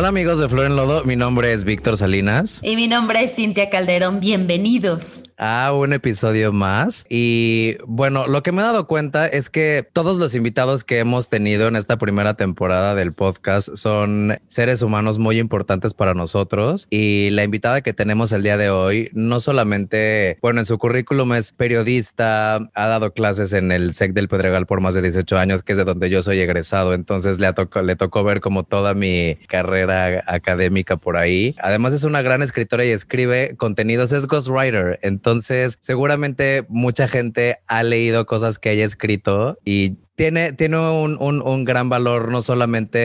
Hola 0.00 0.08
amigos 0.08 0.38
de 0.38 0.48
Flor 0.48 0.64
en 0.64 0.76
Lodo, 0.76 1.04
mi 1.04 1.14
nombre 1.14 1.52
es 1.52 1.64
Víctor 1.64 1.98
Salinas. 1.98 2.58
Y 2.62 2.74
mi 2.74 2.88
nombre 2.88 3.22
es 3.22 3.34
Cintia 3.34 3.68
Calderón, 3.68 4.18
bienvenidos. 4.18 5.24
A 5.36 5.74
un 5.74 5.92
episodio 5.92 6.54
más. 6.54 7.04
Y 7.10 7.76
bueno, 7.86 8.26
lo 8.26 8.42
que 8.42 8.50
me 8.50 8.62
he 8.62 8.64
dado 8.64 8.86
cuenta 8.86 9.26
es 9.26 9.50
que 9.50 9.86
todos 9.92 10.16
los 10.16 10.34
invitados 10.34 10.84
que 10.84 11.00
hemos 11.00 11.28
tenido 11.28 11.68
en 11.68 11.76
esta 11.76 11.98
primera 11.98 12.32
temporada 12.32 12.94
del 12.94 13.12
podcast 13.12 13.68
son 13.74 14.38
seres 14.48 14.80
humanos 14.80 15.18
muy 15.18 15.38
importantes 15.38 15.92
para 15.92 16.14
nosotros. 16.14 16.86
Y 16.88 17.28
la 17.32 17.44
invitada 17.44 17.82
que 17.82 17.92
tenemos 17.92 18.32
el 18.32 18.42
día 18.42 18.56
de 18.56 18.70
hoy, 18.70 19.10
no 19.12 19.38
solamente, 19.38 20.38
bueno, 20.40 20.60
en 20.60 20.66
su 20.66 20.78
currículum 20.78 21.34
es 21.34 21.52
periodista, 21.52 22.54
ha 22.54 22.86
dado 22.86 23.12
clases 23.12 23.52
en 23.52 23.70
el 23.70 23.92
SEC 23.92 24.14
del 24.14 24.28
Pedregal 24.28 24.64
por 24.64 24.80
más 24.80 24.94
de 24.94 25.02
18 25.02 25.36
años, 25.36 25.62
que 25.62 25.72
es 25.72 25.78
de 25.78 25.84
donde 25.84 26.08
yo 26.08 26.22
soy 26.22 26.40
egresado. 26.40 26.94
Entonces 26.94 27.38
le, 27.38 27.52
tocó, 27.52 27.82
le 27.82 27.96
tocó 27.96 28.24
ver 28.24 28.40
como 28.40 28.64
toda 28.64 28.94
mi 28.94 29.36
carrera 29.46 29.89
académica 29.90 30.96
por 30.96 31.16
ahí. 31.16 31.54
Además 31.58 31.94
es 31.94 32.04
una 32.04 32.22
gran 32.22 32.42
escritora 32.42 32.84
y 32.84 32.90
escribe 32.90 33.54
contenidos, 33.56 34.12
es 34.12 34.26
ghostwriter. 34.26 34.98
Entonces 35.02 35.78
seguramente 35.80 36.64
mucha 36.68 37.08
gente 37.08 37.58
ha 37.66 37.82
leído 37.82 38.26
cosas 38.26 38.58
que 38.58 38.70
haya 38.70 38.84
escrito 38.84 39.58
y 39.64 39.98
tiene, 40.20 40.52
tiene 40.52 40.76
un, 40.76 41.16
un, 41.18 41.64
gran 41.64 41.88
valor 41.88 42.30
no 42.30 42.42
solamente 42.42 42.98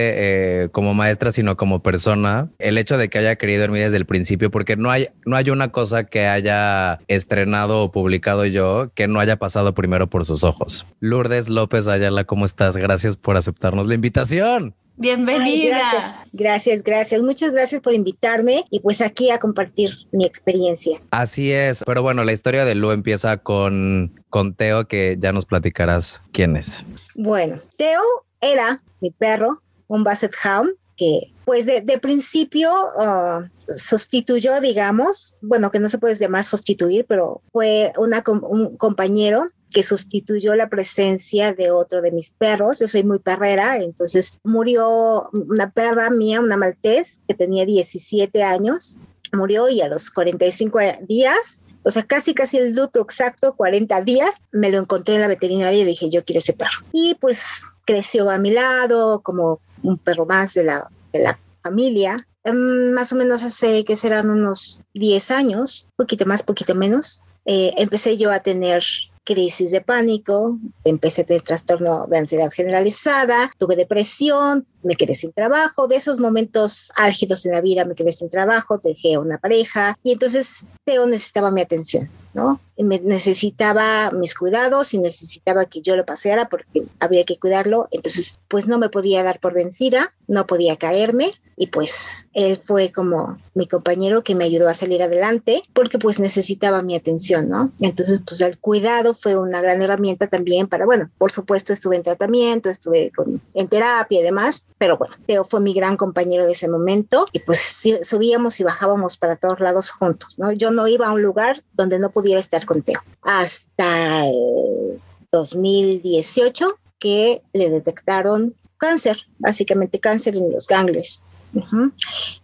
eh, 0.63 0.69
como 0.73 0.93
maestra, 0.93 1.31
sino 1.31 1.55
como 1.55 1.81
persona. 1.81 2.49
El 2.59 2.77
hecho 2.77 2.97
de 2.97 3.09
que 3.09 3.19
haya 3.19 3.37
querido 3.37 3.63
en 3.63 3.71
mí 3.71 3.79
desde 3.79 3.95
el 3.95 4.05
principio, 4.05 4.51
porque 4.51 4.75
no 4.75 4.91
hay, 4.91 5.07
no 5.25 5.37
hay 5.37 5.49
una 5.49 5.69
cosa 5.69 6.03
que 6.03 6.27
haya 6.27 6.99
estrenado 7.07 7.83
o 7.83 7.91
publicado 7.93 8.45
yo 8.45 8.91
que 8.95 9.07
no 9.07 9.21
haya 9.21 9.37
pasado 9.37 9.73
primero 9.73 10.09
por 10.09 10.25
sus 10.25 10.43
ojos. 10.43 10.85
Lourdes 10.99 11.47
López 11.47 11.87
Ayala, 11.87 12.25
¿cómo 12.25 12.43
estás? 12.43 12.75
Gracias 12.75 13.15
por 13.15 13.37
aceptarnos 13.37 13.87
la 13.87 13.95
invitación. 13.95 14.75
Bienvenida. 14.97 15.77
gracias, 15.77 16.19
gracias, 16.31 16.83
gracias. 16.83 17.21
Muchas 17.21 17.51
gracias 17.51 17.81
por 17.81 17.93
invitarme 17.93 18.63
y 18.69 18.79
pues 18.79 19.01
aquí 19.01 19.29
a 19.29 19.39
compartir 19.39 19.91
mi 20.11 20.25
experiencia. 20.25 21.01
Así 21.11 21.51
es, 21.51 21.83
pero 21.85 22.01
bueno, 22.01 22.23
la 22.23 22.31
historia 22.31 22.65
de 22.65 22.75
Lu 22.75 22.91
empieza 22.91 23.37
con, 23.37 24.21
con 24.29 24.53
Teo, 24.53 24.87
que 24.87 25.17
ya 25.19 25.33
nos 25.33 25.45
platicarás 25.45 26.21
quién 26.31 26.55
es. 26.55 26.83
Bueno, 27.15 27.59
Teo 27.77 28.01
era 28.39 28.81
mi 29.01 29.11
perro, 29.11 29.61
un 29.87 30.03
Basset 30.03 30.33
Hound, 30.43 30.71
que 30.95 31.31
pues 31.43 31.65
de, 31.65 31.99
principio 32.01 32.71
uh, 32.71 33.43
sustituyó, 33.71 34.59
digamos, 34.61 35.37
bueno, 35.41 35.69
que 35.71 35.79
no 35.79 35.89
se 35.89 35.97
puede 35.97 36.15
llamar 36.15 36.43
sustituir, 36.43 37.05
pero 37.07 37.41
fue 37.51 37.91
una, 37.97 38.23
un 38.43 38.77
compañero 38.77 39.45
que 39.75 39.83
sustituyó 39.83 40.55
la 40.55 40.69
presencia 40.69 41.51
de 41.51 41.69
otro 41.69 42.01
de 42.01 42.09
mis 42.09 42.31
perros. 42.31 42.79
Yo 42.79 42.87
soy 42.87 43.03
muy 43.03 43.19
perrera, 43.19 43.75
entonces 43.75 44.39
murió 44.41 45.29
una 45.33 45.69
perra 45.69 46.09
mía, 46.09 46.39
una 46.39 46.55
maltés, 46.55 47.19
que 47.27 47.35
tenía 47.35 47.65
17 47.65 48.41
años, 48.41 48.99
murió 49.33 49.67
y 49.67 49.81
a 49.81 49.89
los 49.89 50.09
45 50.11 50.79
días 51.09 51.61
o 51.87 51.91
sea, 51.91 52.01
casi 52.01 52.33
casi 52.33 52.57
el 52.57 52.75
luto 52.75 52.99
exacto, 52.99 53.53
40 53.55 54.01
días, 54.01 54.41
me 54.51 54.71
lo 54.71 54.79
encontré 54.79 55.15
en 55.15 55.21
la 55.21 55.27
veterinaria 55.27 55.81
y 55.81 55.85
dije, 55.85 56.09
yo 56.09 56.25
quiero 56.25 56.39
ese 56.39 56.53
perro. 56.53 56.79
Y 56.91 57.15
pues 57.21 57.61
creció 57.85 58.27
a 58.31 58.39
mi 58.39 58.49
lado 58.49 59.21
como 59.21 59.59
un 59.83 59.99
perro 59.99 60.25
más 60.25 60.55
de 60.55 60.63
la, 60.63 60.89
de 61.13 61.19
la 61.19 61.39
familia. 61.61 62.25
Em, 62.43 62.91
más 62.91 63.13
o 63.13 63.15
menos 63.15 63.43
hace 63.43 63.85
que 63.85 63.95
serán 63.95 64.31
unos 64.31 64.81
10 64.95 65.29
años, 65.29 65.91
poquito 65.95 66.25
más, 66.25 66.41
poquito 66.41 66.73
menos, 66.73 67.21
eh, 67.45 67.71
empecé 67.77 68.17
yo 68.17 68.31
a 68.31 68.39
tener 68.39 68.83
crisis 69.25 69.71
de 69.71 69.81
pánico, 69.81 70.57
empecé 70.83 71.23
a 71.23 71.25
tener 71.25 71.41
trastorno 71.41 72.07
de 72.07 72.17
ansiedad 72.17 72.49
generalizada, 72.51 73.51
tuve 73.57 73.75
depresión, 73.75 74.65
me 74.83 74.95
quedé 74.95 75.15
sin 75.15 75.33
trabajo, 75.33 75.87
de 75.87 75.97
esos 75.97 76.19
momentos 76.19 76.91
álgidos 76.95 77.45
en 77.45 77.53
la 77.53 77.61
vida 77.61 77.85
me 77.85 77.95
quedé 77.95 78.11
sin 78.11 78.29
trabajo, 78.29 78.77
dejé 78.77 79.17
una 79.17 79.37
pareja 79.39 79.97
y 80.03 80.13
entonces 80.13 80.67
Teo 80.85 81.07
necesitaba 81.07 81.51
mi 81.51 81.61
atención, 81.61 82.09
¿no? 82.35 82.59
Me 82.77 82.99
necesitaba 82.99 84.11
mis 84.11 84.35
cuidados 84.35 84.93
y 84.93 84.97
necesitaba 84.97 85.65
que 85.65 85.81
yo 85.81 85.95
lo 85.95 86.05
paseara 86.05 86.49
porque 86.49 86.83
había 86.99 87.23
que 87.23 87.39
cuidarlo, 87.39 87.87
entonces 87.91 88.39
pues 88.49 88.67
no 88.67 88.77
me 88.77 88.89
podía 88.89 89.23
dar 89.23 89.39
por 89.39 89.53
vencida, 89.53 90.13
no 90.27 90.45
podía 90.45 90.75
caerme 90.75 91.31
y 91.55 91.67
pues 91.67 92.27
él 92.33 92.57
fue 92.57 92.91
como 92.91 93.37
mi 93.53 93.65
compañero 93.67 94.23
que 94.23 94.35
me 94.35 94.43
ayudó 94.43 94.67
a 94.67 94.73
salir 94.73 95.01
adelante 95.01 95.63
porque 95.73 95.97
pues 95.97 96.19
necesitaba 96.19 96.81
mi 96.81 96.95
atención, 96.95 97.47
¿no? 97.47 97.71
Entonces 97.79 98.21
pues 98.27 98.41
el 98.41 98.57
cuidado 98.59 99.13
fue 99.13 99.37
una 99.37 99.61
gran 99.61 99.81
herramienta 99.81 100.27
también 100.27 100.67
para, 100.67 100.85
bueno, 100.85 101.09
por 101.17 101.31
supuesto 101.31 101.71
estuve 101.71 101.95
en 101.95 102.03
tratamiento, 102.03 102.69
estuve 102.69 103.11
con, 103.15 103.41
en 103.53 103.67
terapia 103.69 104.19
y 104.19 104.23
demás, 104.23 104.65
pero 104.77 104.97
bueno, 104.97 105.15
Teo 105.25 105.45
fue 105.45 105.61
mi 105.61 105.73
gran 105.73 105.95
compañero 105.95 106.45
de 106.45 106.51
ese 106.51 106.67
momento 106.67 107.25
y 107.31 107.39
pues 107.39 107.81
subíamos 108.01 108.59
y 108.59 108.65
bajábamos 108.65 109.15
para 109.15 109.37
todos 109.37 109.61
lados 109.61 109.91
juntos, 109.91 110.37
¿no? 110.37 110.51
Yo 110.51 110.71
no 110.71 110.87
iba 110.87 111.07
a 111.07 111.13
un 111.13 111.21
lugar 111.21 111.63
donde 111.73 111.99
no 111.99 112.09
pudiera 112.25 112.39
estar 112.39 112.65
con 112.65 112.81
Teo. 112.81 112.99
Hasta 113.21 114.25
el 114.25 114.99
2018 115.31 116.75
que 116.97 117.43
le 117.53 117.69
detectaron 117.69 118.55
cáncer, 118.77 119.27
básicamente 119.37 119.99
cáncer 119.99 120.35
en 120.35 120.51
los 120.51 120.65
ganglios. 120.65 121.21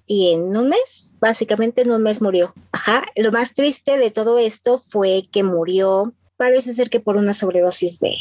Y 0.06 0.34
en 0.34 0.56
un 0.56 0.70
mes, 0.70 1.16
básicamente 1.20 1.81
en 1.81 1.91
un 1.91 2.03
mes 2.03 2.22
murió. 2.22 2.53
Ajá. 2.72 3.02
Lo 3.16 3.31
más 3.31 3.53
triste 3.53 3.97
de 3.97 4.12
todo 4.12 4.38
esto 4.38 4.78
fue 4.78 5.28
que 5.31 5.41
murió, 5.41 6.14
parece 6.38 6.74
ser 6.74 6.91
que 6.91 7.00
por 7.00 7.18
una 7.18 7.34
sobredosis 7.34 8.00
de, 8.00 8.14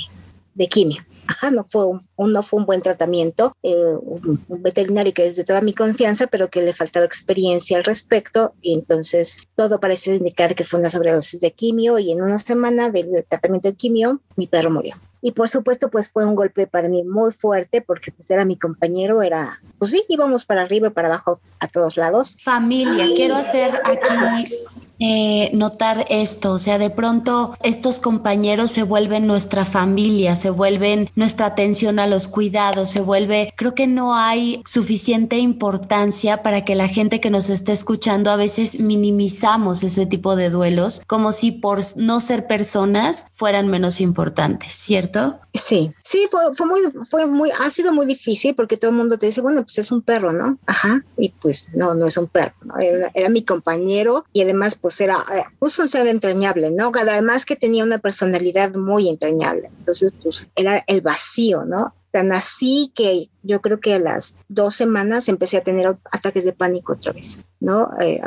de 0.54 0.68
quimio 0.68 1.04
ajá, 1.30 1.50
no 1.50 1.64
fue 1.64 1.86
un, 1.86 2.02
no 2.18 2.42
fue 2.42 2.60
un 2.60 2.66
buen 2.66 2.82
tratamiento, 2.82 3.56
eh, 3.62 3.74
un, 3.74 4.44
veterinario 4.48 5.14
que 5.14 5.26
es 5.26 5.36
de 5.36 5.44
toda 5.44 5.60
mi 5.60 5.72
confianza, 5.72 6.26
pero 6.26 6.50
que 6.50 6.62
le 6.62 6.72
faltaba 6.72 7.06
experiencia 7.06 7.76
al 7.76 7.84
respecto, 7.84 8.54
y 8.60 8.74
entonces 8.74 9.38
todo 9.56 9.80
parece 9.80 10.14
indicar 10.14 10.54
que 10.54 10.64
fue 10.64 10.80
una 10.80 10.88
sobredosis 10.88 11.40
de 11.40 11.52
quimio, 11.52 11.98
y 11.98 12.10
en 12.10 12.22
una 12.22 12.38
semana 12.38 12.90
del 12.90 13.24
tratamiento 13.28 13.68
de 13.68 13.74
quimio, 13.74 14.20
mi 14.36 14.46
perro 14.46 14.70
murió. 14.70 14.96
Y 15.22 15.32
por 15.32 15.48
supuesto, 15.48 15.90
pues 15.90 16.08
fue 16.08 16.24
un 16.24 16.34
golpe 16.34 16.66
para 16.66 16.88
mí 16.88 17.04
muy 17.04 17.30
fuerte 17.30 17.82
porque 17.82 18.10
pues 18.10 18.30
era 18.30 18.46
mi 18.46 18.56
compañero, 18.56 19.22
era, 19.22 19.60
pues 19.78 19.90
sí, 19.90 20.02
íbamos 20.08 20.46
para 20.46 20.62
arriba 20.62 20.88
y 20.88 20.90
para 20.90 21.08
abajo 21.08 21.40
a 21.58 21.68
todos 21.68 21.98
lados. 21.98 22.38
Familia, 22.42 23.04
quiero 23.14 23.36
hacer 23.36 23.74
aquí 23.84 24.48
eh, 25.00 25.50
notar 25.54 26.04
esto, 26.10 26.52
o 26.52 26.58
sea, 26.58 26.78
de 26.78 26.90
pronto 26.90 27.56
estos 27.62 28.00
compañeros 28.00 28.70
se 28.70 28.82
vuelven 28.82 29.26
nuestra 29.26 29.64
familia, 29.64 30.36
se 30.36 30.50
vuelven 30.50 31.08
nuestra 31.14 31.46
atención 31.46 31.98
a 31.98 32.06
los 32.06 32.28
cuidados, 32.28 32.90
se 32.90 33.00
vuelve, 33.00 33.52
creo 33.56 33.74
que 33.74 33.86
no 33.86 34.14
hay 34.14 34.62
suficiente 34.66 35.38
importancia 35.38 36.42
para 36.42 36.64
que 36.64 36.74
la 36.74 36.86
gente 36.86 37.20
que 37.20 37.30
nos 37.30 37.48
esté 37.48 37.72
escuchando 37.72 38.30
a 38.30 38.36
veces 38.36 38.78
minimizamos 38.78 39.82
ese 39.82 40.04
tipo 40.04 40.36
de 40.36 40.50
duelos, 40.50 41.02
como 41.06 41.32
si 41.32 41.50
por 41.50 41.80
no 41.96 42.20
ser 42.20 42.46
personas 42.46 43.26
fueran 43.32 43.68
menos 43.68 44.02
importantes, 44.02 44.74
¿cierto? 44.74 45.40
Sí, 45.54 45.92
sí, 46.04 46.28
fue, 46.30 46.54
fue 46.54 46.66
muy, 46.66 46.80
fue 47.08 47.26
muy, 47.26 47.50
ha 47.58 47.70
sido 47.70 47.92
muy 47.92 48.06
difícil 48.06 48.54
porque 48.54 48.76
todo 48.76 48.90
el 48.90 48.96
mundo 48.98 49.18
te 49.18 49.26
dice, 49.26 49.40
bueno, 49.40 49.62
pues 49.62 49.78
es 49.78 49.90
un 49.90 50.02
perro, 50.02 50.32
¿no? 50.32 50.58
Ajá, 50.66 51.04
y 51.16 51.30
pues 51.30 51.68
no, 51.74 51.94
no 51.94 52.06
es 52.06 52.16
un 52.16 52.28
perro, 52.28 52.54
era, 52.78 53.10
era 53.14 53.28
mi 53.30 53.44
compañero 53.44 54.24
y 54.32 54.42
además 54.42 54.74
pues 54.74 54.89
pues 54.90 55.00
era 55.02 55.24
eh, 55.32 55.44
pues, 55.60 55.78
un 55.78 55.88
ser 55.88 56.08
entrañable, 56.08 56.72
¿no? 56.72 56.90
Además 56.92 57.46
que 57.46 57.54
tenía 57.54 57.84
una 57.84 57.98
personalidad 57.98 58.74
muy 58.74 59.08
entrañable. 59.08 59.70
Entonces, 59.78 60.12
pues 60.20 60.50
era 60.56 60.82
el 60.88 61.00
vacío, 61.00 61.64
¿no? 61.64 61.94
Tan 62.10 62.32
así 62.32 62.90
que 62.92 63.30
yo 63.44 63.60
creo 63.60 63.78
que 63.78 63.94
a 63.94 64.00
las 64.00 64.36
dos 64.48 64.74
semanas 64.74 65.28
empecé 65.28 65.58
a 65.58 65.62
tener 65.62 65.96
ataques 66.10 66.44
de 66.44 66.52
pánico 66.52 66.94
otra 66.94 67.12
vez, 67.12 67.40
¿no? 67.60 67.92
Eh, 68.00 68.20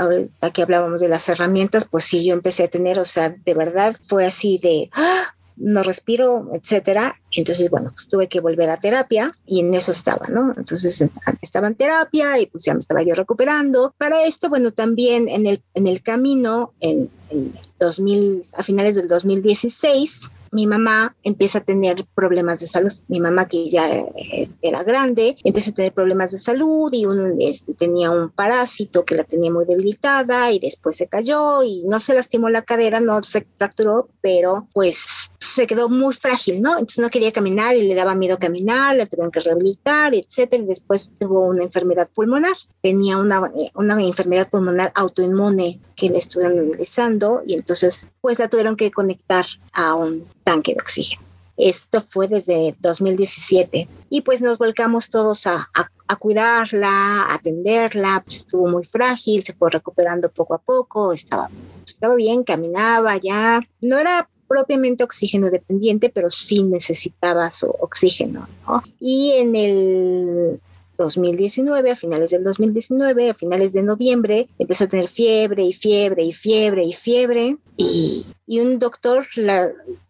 que 0.53 0.61
hablábamos 0.61 1.01
de 1.01 1.09
las 1.09 1.27
herramientas, 1.27 1.83
pues 1.83 2.05
sí, 2.05 2.23
yo 2.23 2.33
empecé 2.33 2.63
a 2.63 2.69
tener, 2.69 2.97
o 2.97 3.03
sea, 3.03 3.35
de 3.43 3.53
verdad 3.53 3.97
fue 4.07 4.25
así 4.25 4.57
de, 4.57 4.89
¡ah! 4.93 5.35
No 5.57 5.83
respiro, 5.83 6.49
etcétera. 6.53 7.19
Entonces, 7.31 7.69
bueno, 7.69 7.91
pues 7.93 8.07
tuve 8.07 8.27
que 8.27 8.39
volver 8.39 8.69
a 8.69 8.77
terapia 8.77 9.31
y 9.45 9.59
en 9.59 9.73
eso 9.73 9.91
estaba, 9.91 10.27
¿no? 10.27 10.53
Entonces 10.57 11.03
estaba 11.41 11.67
en 11.67 11.75
terapia 11.75 12.39
y 12.39 12.47
pues 12.47 12.63
ya 12.63 12.73
me 12.73 12.79
estaba 12.79 13.03
yo 13.03 13.15
recuperando. 13.15 13.93
Para 13.97 14.25
esto, 14.25 14.49
bueno, 14.49 14.71
también 14.71 15.29
en 15.29 15.45
el, 15.47 15.61
en 15.73 15.87
el 15.87 16.01
camino, 16.01 16.73
en, 16.79 17.09
en 17.29 17.53
2000, 17.79 18.43
a 18.53 18.63
finales 18.63 18.95
del 18.95 19.07
2016, 19.07 20.31
mi 20.53 20.67
mamá 20.67 21.15
empieza 21.23 21.59
a 21.59 21.63
tener 21.63 22.05
problemas 22.15 22.59
de 22.59 22.67
salud. 22.67 22.93
Mi 23.07 23.19
mamá, 23.19 23.47
que 23.47 23.67
ya 23.67 24.05
era 24.61 24.83
grande, 24.83 25.35
empieza 25.43 25.71
a 25.71 25.73
tener 25.73 25.93
problemas 25.93 26.31
de 26.31 26.37
salud 26.37 26.91
y 26.93 27.05
este, 27.39 27.73
tenía 27.73 28.11
un 28.11 28.29
parásito 28.29 29.03
que 29.03 29.15
la 29.15 29.23
tenía 29.23 29.51
muy 29.51 29.65
debilitada 29.65 30.51
y 30.51 30.59
después 30.59 30.95
se 30.95 31.07
cayó 31.07 31.63
y 31.63 31.83
no 31.85 31.99
se 31.99 32.13
lastimó 32.13 32.49
la 32.49 32.61
cadera, 32.61 32.99
no 32.99 33.21
se 33.23 33.45
fracturó, 33.57 34.09
pero 34.21 34.67
pues 34.73 35.31
se 35.39 35.67
quedó 35.67 35.89
muy 35.89 36.13
frágil, 36.13 36.61
¿no? 36.61 36.73
Entonces 36.73 36.99
no 36.99 37.09
quería 37.09 37.31
caminar 37.31 37.75
y 37.75 37.87
le 37.87 37.95
daba 37.95 38.15
miedo 38.15 38.37
caminar, 38.39 38.95
le 38.95 39.05
tuvieron 39.07 39.31
que 39.31 39.41
rehabilitar, 39.41 40.13
etcétera. 40.13 40.63
Y 40.63 40.67
después 40.67 41.11
tuvo 41.19 41.45
una 41.45 41.63
enfermedad 41.63 42.09
pulmonar. 42.13 42.53
Tenía 42.81 43.17
una, 43.17 43.51
eh, 43.57 43.71
una 43.75 44.01
enfermedad 44.01 44.49
pulmonar 44.49 44.91
autoinmune 44.95 45.79
que 45.95 46.09
le 46.09 46.17
estuvieron 46.17 46.59
analizando 46.59 47.43
y 47.45 47.53
entonces 47.53 48.07
pues 48.21 48.39
la 48.39 48.49
tuvieron 48.49 48.75
que 48.75 48.91
conectar 48.91 49.45
a 49.73 49.95
un 49.95 50.23
tanque 50.43 50.73
de 50.73 50.81
oxígeno. 50.81 51.21
Esto 51.55 52.01
fue 52.01 52.27
desde 52.27 52.75
2017 52.79 53.87
y 54.09 54.21
pues 54.21 54.41
nos 54.41 54.57
volcamos 54.57 55.09
todos 55.09 55.45
a, 55.45 55.69
a 56.07 56.15
cuidarla, 56.15 57.23
a 57.23 57.35
atenderla, 57.35 58.23
pues 58.25 58.37
estuvo 58.37 58.67
muy 58.67 58.83
frágil, 58.85 59.43
se 59.43 59.53
fue 59.53 59.69
recuperando 59.69 60.29
poco 60.29 60.53
a 60.55 60.57
poco, 60.57 61.13
estaba, 61.13 61.49
estaba 61.85 62.15
bien, 62.15 62.43
caminaba 62.43 63.17
ya, 63.17 63.61
no 63.81 63.97
era 63.97 64.27
propiamente 64.47 65.03
oxígeno 65.03 65.49
dependiente, 65.49 66.09
pero 66.09 66.29
sí 66.29 66.63
necesitaba 66.63 67.49
su 67.49 67.67
oxígeno. 67.67 68.47
Y 68.99 69.31
en 69.37 69.55
el 69.55 70.61
2019, 70.97 71.91
a 71.91 71.95
finales 71.95 72.31
del 72.31 72.43
2019, 72.43 73.29
a 73.29 73.33
finales 73.33 73.73
de 73.73 73.83
noviembre, 73.83 74.47
empezó 74.59 74.85
a 74.85 74.87
tener 74.87 75.07
fiebre 75.07 75.63
y 75.63 75.73
fiebre 75.73 76.23
y 76.23 76.33
fiebre 76.33 76.83
y 76.83 76.93
fiebre. 76.93 77.57
Y, 77.75 78.25
y 78.45 78.59
un 78.59 78.77
doctor, 78.77 79.25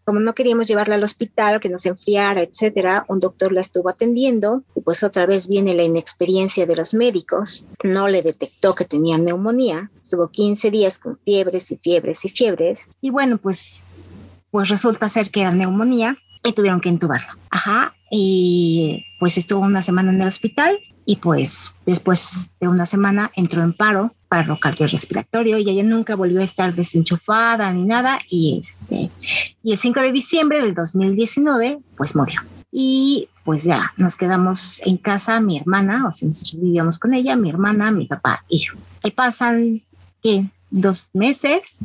como 0.03 0.19
no 0.19 0.33
queríamos 0.33 0.67
llevarla 0.67 0.95
al 0.95 1.03
hospital, 1.03 1.59
que 1.59 1.69
no 1.69 1.79
se 1.79 1.89
enfriara, 1.89 2.41
etcétera, 2.41 3.05
un 3.07 3.19
doctor 3.19 3.53
la 3.53 3.61
estuvo 3.61 3.89
atendiendo 3.89 4.63
y 4.75 4.81
pues 4.81 5.03
otra 5.03 5.25
vez 5.25 5.47
viene 5.47 5.73
la 5.73 5.83
inexperiencia 5.83 6.65
de 6.65 6.75
los 6.75 6.93
médicos. 6.93 7.67
No 7.83 8.07
le 8.07 8.21
detectó 8.21 8.75
que 8.75 8.85
tenía 8.85 9.17
neumonía. 9.17 9.91
Estuvo 10.01 10.27
15 10.27 10.71
días 10.71 10.99
con 10.99 11.17
fiebres 11.17 11.71
y 11.71 11.77
fiebres 11.77 12.25
y 12.25 12.29
fiebres. 12.29 12.89
Y 13.01 13.11
bueno, 13.11 13.37
pues, 13.37 14.09
pues 14.51 14.69
resulta 14.69 15.07
ser 15.07 15.29
que 15.29 15.41
era 15.41 15.51
neumonía 15.51 16.17
y 16.43 16.53
tuvieron 16.53 16.81
que 16.81 16.89
intubarla. 16.89 17.37
Ajá. 17.49 17.93
Y 18.11 19.05
pues 19.19 19.37
estuvo 19.37 19.61
una 19.61 19.81
semana 19.81 20.11
en 20.11 20.21
el 20.21 20.27
hospital 20.27 20.79
y 21.05 21.17
pues 21.17 21.75
después 21.85 22.49
de 22.59 22.67
una 22.67 22.85
semana 22.85 23.31
entró 23.35 23.61
en 23.63 23.73
paro 23.73 24.11
paro 24.29 24.59
cardiorrespiratorio 24.59 25.57
y 25.57 25.69
ella 25.69 25.83
nunca 25.83 26.15
volvió 26.15 26.39
a 26.39 26.43
estar 26.43 26.73
desenchufada 26.73 27.71
ni 27.73 27.83
nada 27.83 28.19
y 28.29 28.59
este 28.59 29.09
y 29.63 29.71
el 29.71 29.77
5 29.77 29.99
de 30.01 30.11
diciembre 30.11 30.61
del 30.61 30.73
2019 30.73 31.79
pues 31.97 32.15
murió 32.15 32.41
y 32.71 33.27
pues 33.43 33.63
ya 33.63 33.91
nos 33.97 34.15
quedamos 34.15 34.81
en 34.85 34.97
casa 34.97 35.39
mi 35.41 35.57
hermana 35.57 36.07
o 36.07 36.11
sea 36.11 36.27
nosotros 36.27 36.61
vivíamos 36.61 36.99
con 36.99 37.13
ella 37.13 37.35
mi 37.35 37.49
hermana 37.49 37.91
mi 37.91 38.07
papá 38.07 38.43
y 38.47 38.59
yo 38.59 38.73
ahí 39.03 39.11
pasan 39.11 39.83
¿qué? 40.21 40.45
dos 40.69 41.09
meses 41.13 41.79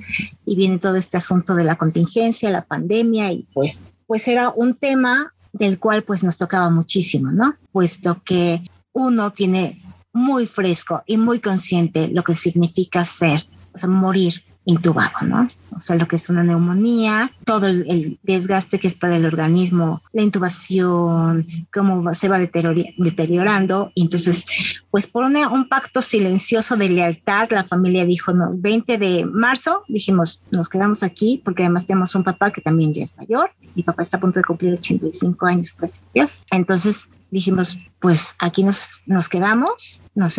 y 0.46 0.56
viene 0.56 0.78
todo 0.78 0.96
este 0.96 1.16
asunto 1.16 1.54
de 1.54 1.64
la 1.64 1.76
contingencia 1.76 2.50
la 2.50 2.64
pandemia 2.64 3.32
y 3.32 3.46
pues 3.52 3.92
pues 4.08 4.26
era 4.26 4.48
un 4.48 4.74
tema 4.74 5.34
del 5.52 5.78
cual 5.78 6.02
pues 6.02 6.24
nos 6.24 6.38
tocaba 6.38 6.70
muchísimo, 6.70 7.30
¿no? 7.30 7.54
Puesto 7.70 8.22
que 8.24 8.64
uno 8.92 9.32
tiene 9.32 9.82
muy 10.14 10.46
fresco 10.46 11.02
y 11.06 11.18
muy 11.18 11.40
consciente 11.40 12.08
lo 12.08 12.24
que 12.24 12.34
significa 12.34 13.04
ser, 13.04 13.46
o 13.72 13.78
sea, 13.78 13.88
morir 13.88 14.42
intubado, 14.68 15.26
¿no? 15.26 15.48
O 15.74 15.80
sea, 15.80 15.96
lo 15.96 16.06
que 16.06 16.16
es 16.16 16.28
una 16.28 16.42
neumonía, 16.42 17.32
todo 17.46 17.68
el, 17.68 18.18
desgaste 18.22 18.78
que 18.78 18.88
es 18.88 18.94
para 18.94 19.16
el 19.16 19.24
organismo, 19.24 20.02
la 20.12 20.22
intubación, 20.22 21.46
cómo 21.72 22.12
se 22.12 22.28
va 22.28 22.38
deteriorando. 22.38 23.90
Y 23.94 24.02
entonces, 24.02 24.44
pues 24.90 25.06
por 25.06 25.24
un 25.24 25.68
pacto 25.68 26.02
silencioso 26.02 26.76
de 26.76 26.90
lealtad, 26.90 27.48
la 27.50 27.64
familia 27.64 28.04
dijo, 28.04 28.34
no, 28.34 28.50
20 28.54 28.98
de 28.98 29.24
marzo, 29.24 29.84
dijimos, 29.88 30.42
nos 30.50 30.68
quedamos 30.68 31.02
aquí, 31.02 31.40
porque 31.42 31.62
además 31.62 31.86
tenemos 31.86 32.14
un 32.14 32.24
papá 32.24 32.50
que 32.50 32.60
también 32.60 32.92
ya 32.92 33.04
es 33.04 33.16
mayor, 33.16 33.50
mi 33.74 33.82
papá 33.82 34.02
está 34.02 34.18
a 34.18 34.20
punto 34.20 34.38
de 34.38 34.44
cumplir 34.44 34.74
85 34.74 35.46
años, 35.46 35.74
gracias 35.78 36.04
Dios. 36.12 36.42
Entonces 36.50 37.10
dijimos, 37.30 37.78
pues 38.00 38.34
aquí 38.38 38.64
nos, 38.64 39.00
nos 39.06 39.30
quedamos, 39.30 40.02
nos 40.14 40.38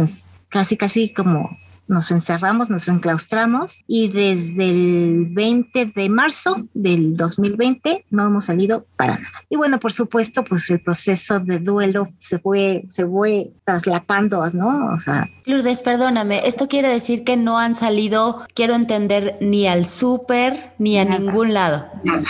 casi, 0.49 0.77
casi 0.77 1.11
como 1.11 1.57
nos 1.89 2.11
encerramos, 2.11 2.69
nos 2.69 2.87
enclaustramos 2.87 3.79
y 3.87 4.09
desde 4.09 4.69
el 4.69 5.25
20 5.31 5.87
de 5.87 6.07
marzo 6.07 6.55
del 6.73 7.17
2020 7.17 8.05
no 8.11 8.27
hemos 8.27 8.45
salido 8.45 8.85
para 8.95 9.17
nada. 9.17 9.43
Y 9.49 9.57
bueno, 9.57 9.79
por 9.79 9.91
supuesto, 9.91 10.45
pues 10.45 10.69
el 10.69 10.79
proceso 10.81 11.39
de 11.39 11.57
duelo 11.59 12.07
se 12.19 12.37
fue, 12.37 12.83
se 12.87 13.05
fue 13.05 13.51
traslapando, 13.65 14.45
¿no? 14.53 14.91
O 14.91 14.97
sea. 14.99 15.27
Lourdes, 15.45 15.81
perdóname, 15.81 16.47
esto 16.47 16.67
quiere 16.67 16.89
decir 16.89 17.23
que 17.23 17.35
no 17.35 17.57
han 17.57 17.73
salido, 17.73 18.45
quiero 18.53 18.75
entender, 18.75 19.37
ni 19.41 19.67
al 19.67 19.87
súper 19.87 20.73
ni 20.77 20.99
a 20.99 21.05
ningún 21.05 21.55
lado. 21.55 21.87
Nada. 22.03 22.23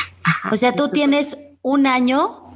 o 0.51 0.55
sea, 0.55 0.71
tú 0.71 0.87
tienes 0.87 1.37
un 1.61 1.85
año 1.85 2.53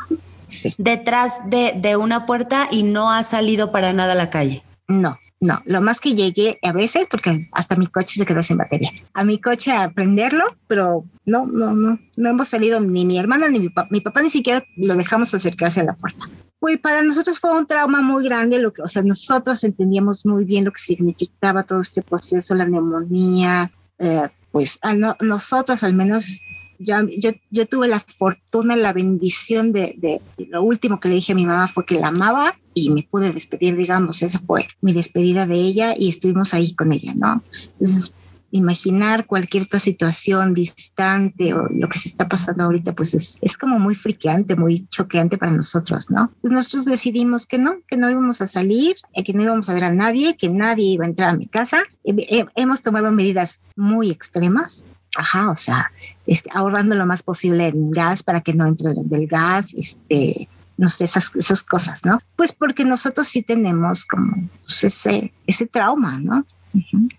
detrás 0.77 1.49
de, 1.49 1.73
de 1.75 1.97
una 1.97 2.25
puerta 2.25 2.69
y 2.71 2.83
no 2.83 3.11
has 3.11 3.27
salido 3.27 3.73
para 3.73 3.91
nada 3.91 4.13
a 4.13 4.15
la 4.15 4.29
calle. 4.29 4.63
No, 4.87 5.17
no, 5.43 5.59
lo 5.65 5.81
más 5.81 5.99
que 5.99 6.13
llegué 6.13 6.57
a 6.61 6.71
veces, 6.71 7.05
porque 7.11 7.37
hasta 7.51 7.75
mi 7.75 7.87
coche 7.87 8.15
se 8.17 8.25
quedó 8.25 8.41
sin 8.41 8.57
batería, 8.57 8.91
a 9.13 9.25
mi 9.25 9.41
coche 9.41 9.73
a 9.73 9.91
prenderlo, 9.91 10.45
pero 10.67 11.03
no, 11.25 11.45
no, 11.45 11.73
no, 11.73 11.99
no 12.15 12.29
hemos 12.29 12.47
salido 12.47 12.79
ni 12.79 13.03
mi 13.03 13.19
hermana 13.19 13.49
ni 13.49 13.59
mi 13.59 13.69
papá, 13.69 13.89
mi 13.91 13.99
papá 13.99 14.21
ni 14.21 14.29
siquiera 14.29 14.63
lo 14.77 14.95
dejamos 14.95 15.33
acercarse 15.33 15.81
a 15.81 15.83
la 15.83 15.95
puerta. 15.95 16.29
Pues 16.59 16.77
para 16.77 17.01
nosotros 17.01 17.39
fue 17.39 17.57
un 17.57 17.65
trauma 17.65 18.01
muy 18.01 18.23
grande, 18.23 18.57
lo 18.57 18.71
que, 18.71 18.83
o 18.83 18.87
sea, 18.87 19.01
nosotros 19.01 19.65
entendíamos 19.65 20.25
muy 20.25 20.45
bien 20.45 20.63
lo 20.63 20.71
que 20.71 20.79
significaba 20.79 21.63
todo 21.63 21.81
este 21.81 22.01
proceso, 22.01 22.55
la 22.55 22.65
neumonía, 22.65 23.69
eh, 23.99 24.29
pues 24.51 24.79
a 24.81 24.93
nosotros 24.93 25.83
al 25.83 25.93
menos 25.93 26.39
yo, 26.79 26.95
yo, 27.17 27.31
yo, 27.49 27.65
tuve 27.65 27.89
la 27.89 27.99
fortuna, 28.17 28.77
la 28.77 28.93
bendición 28.93 29.73
de, 29.73 29.95
de, 29.97 30.21
lo 30.47 30.63
último 30.63 31.01
que 31.01 31.09
le 31.09 31.15
dije 31.15 31.33
a 31.33 31.35
mi 31.35 31.45
mamá 31.45 31.67
fue 31.67 31.85
que 31.85 31.99
la 31.99 32.07
amaba 32.07 32.55
y 32.73 32.89
me 32.89 33.03
pude 33.03 33.31
despedir, 33.31 33.75
digamos, 33.75 34.21
esa 34.21 34.39
fue 34.39 34.67
mi 34.81 34.93
despedida 34.93 35.45
de 35.45 35.55
ella 35.55 35.95
y 35.97 36.09
estuvimos 36.09 36.53
ahí 36.53 36.73
con 36.73 36.91
ella, 36.93 37.13
¿no? 37.15 37.43
Entonces, 37.73 38.13
imaginar 38.53 39.25
cualquier 39.25 39.63
otra 39.63 39.79
situación 39.79 40.53
distante 40.53 41.55
o 41.55 41.67
lo 41.69 41.89
que 41.89 41.97
se 41.97 42.09
está 42.09 42.29
pasando 42.29 42.63
ahorita, 42.65 42.93
pues 42.93 43.15
es, 43.15 43.35
es 43.41 43.57
como 43.57 43.79
muy 43.79 43.95
friqueante, 43.95 44.55
muy 44.55 44.87
choqueante 44.89 45.39
para 45.39 45.51
nosotros, 45.51 46.11
¿no? 46.11 46.31
Pues 46.39 46.53
nosotros 46.53 46.85
decidimos 46.85 47.47
que 47.47 47.57
no, 47.57 47.77
que 47.87 47.97
no 47.97 48.11
íbamos 48.11 48.41
a 48.41 48.47
salir, 48.47 48.95
eh, 49.13 49.23
que 49.23 49.33
no 49.33 49.41
íbamos 49.41 49.69
a 49.69 49.73
ver 49.73 49.85
a 49.85 49.91
nadie, 49.91 50.37
que 50.37 50.49
nadie 50.49 50.85
iba 50.85 51.03
a 51.03 51.07
entrar 51.07 51.29
a 51.29 51.37
mi 51.37 51.47
casa. 51.47 51.81
hemos 52.03 52.83
tomado 52.83 53.11
medidas 53.11 53.59
muy 53.75 54.11
extremas, 54.11 54.85
ajá, 55.15 55.49
o 55.49 55.55
sea, 55.55 55.91
este, 56.27 56.51
ahorrando 56.53 56.95
lo 56.95 57.07
más 57.07 57.23
posible 57.23 57.67
en 57.67 57.89
gas 57.89 58.21
para 58.21 58.41
que 58.41 58.53
no 58.53 58.67
entre 58.67 58.93
del 58.93 59.25
gas, 59.25 59.73
este, 59.73 60.47
no 60.77 60.89
sé, 60.89 61.05
esas, 61.05 61.31
esas 61.35 61.63
cosas, 61.63 62.05
¿no? 62.05 62.19
Pues 62.35 62.51
porque 62.51 62.85
nosotros 62.85 63.27
sí 63.27 63.41
tenemos 63.41 64.05
como 64.05 64.49
pues, 64.65 64.83
ese, 64.83 65.33
ese 65.47 65.67
trauma, 65.67 66.19
¿no? 66.19 66.45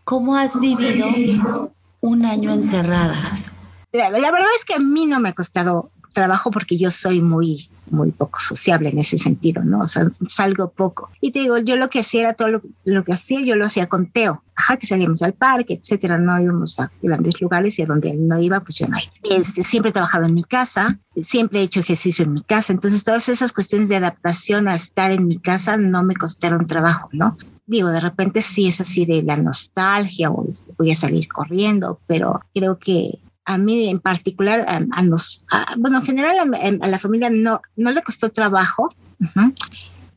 ¿Cómo 0.05 0.37
has 0.37 0.59
vivido 0.59 1.73
un 2.01 2.25
año 2.25 2.53
encerrada? 2.53 3.17
La, 3.93 4.11
la, 4.11 4.31
verdad 4.33 4.49
es 4.57 4.65
que 4.65 4.75
a 4.75 4.81
mí 4.81 5.07
no 5.07 5.21
me 5.21 5.29
ha 5.29 5.33
costado 5.33 5.91
trabajo 6.15 6.51
porque 6.51 6.79
yo 6.79 6.91
soy 6.91 7.21
muy, 7.21 7.69
muy 7.91 8.11
poco 8.11 8.41
sociable 8.41 8.89
en 8.89 8.99
ese 8.99 9.19
sentido, 9.19 9.63
¿no? 9.63 9.81
O 9.81 9.87
sea, 9.87 10.09
salgo 10.29 10.71
poco. 10.71 11.11
Y 11.21 11.33
te 11.33 11.41
digo, 11.41 11.59
yo 11.59 11.77
lo 11.77 11.91
que 11.91 12.01
hacía 12.01 12.23
era 12.23 12.35
todo 12.35 12.63
lo, 12.85 13.05
que 13.05 13.13
hacía, 13.13 13.43
yo 13.43 13.57
lo 13.57 13.67
hacía 13.67 13.87
con 13.89 14.11
Teo. 14.11 14.43
Ajá, 14.57 14.77
que 14.77 14.87
salíamos 14.87 15.23
al 15.23 15.35
parque, 15.35 15.75
etcétera. 15.75 16.17
No 16.17 16.41
íbamos 16.41 16.81
a 16.81 16.91
grandes 17.03 17.41
lugares 17.41 17.79
y 17.79 17.83
a 17.83 17.87
donde 17.87 18.13
él 18.13 18.27
no 18.27 18.41
iba, 18.41 18.61
pues 18.61 18.79
yo 18.79 18.89
no 18.89 18.97
iba. 18.97 19.37
Este, 19.37 19.63
siempre 19.63 19.91
he 19.91 19.93
trabajado 19.93 20.25
en 20.25 20.35
mi 20.35 20.45
casa, 20.45 20.99
siempre 21.23 21.61
he 21.61 21.65
hecho 21.65 21.81
ejercicio 21.81 22.25
en 22.25 22.33
mi 22.33 22.43
casa. 22.43 22.73
Entonces, 22.73 23.05
todas 23.05 23.29
esas 23.29 23.53
cuestiones 23.53 23.89
de 23.91 23.97
adaptación 23.97 24.69
a 24.69 24.75
estar 24.75 25.11
en 25.11 25.27
mi 25.27 25.39
casa 25.39 25.77
no 25.77 26.03
me 26.05 26.15
costaron 26.15 26.67
trabajo, 26.67 27.11
¿no? 27.13 27.37
digo, 27.67 27.91
de 27.91 28.01
repente 28.01 28.43
sí 28.43 28.67
es 28.67 28.81
así 28.81 29.07
de 29.07 29.23
la 29.23 29.37
nostalgia 29.37 30.31
o 30.31 30.45
voy 30.77 30.91
a 30.91 30.95
salir 30.95 31.29
corriendo, 31.29 32.01
pero 32.07 32.41
creo 32.55 32.79
que 32.79 33.19
a 33.45 33.59
mí 33.59 33.89
en 33.89 34.01
particular, 34.01 34.65
a, 34.69 35.03
los, 35.03 35.45
bueno, 35.79 35.99
en 35.99 36.05
general 36.05 36.55
a, 36.55 36.87
la 36.87 36.99
familia 36.99 37.31
no, 37.31 37.61
no 37.77 37.93
le 37.93 38.03
costó 38.03 38.31
trabajo. 38.31 38.89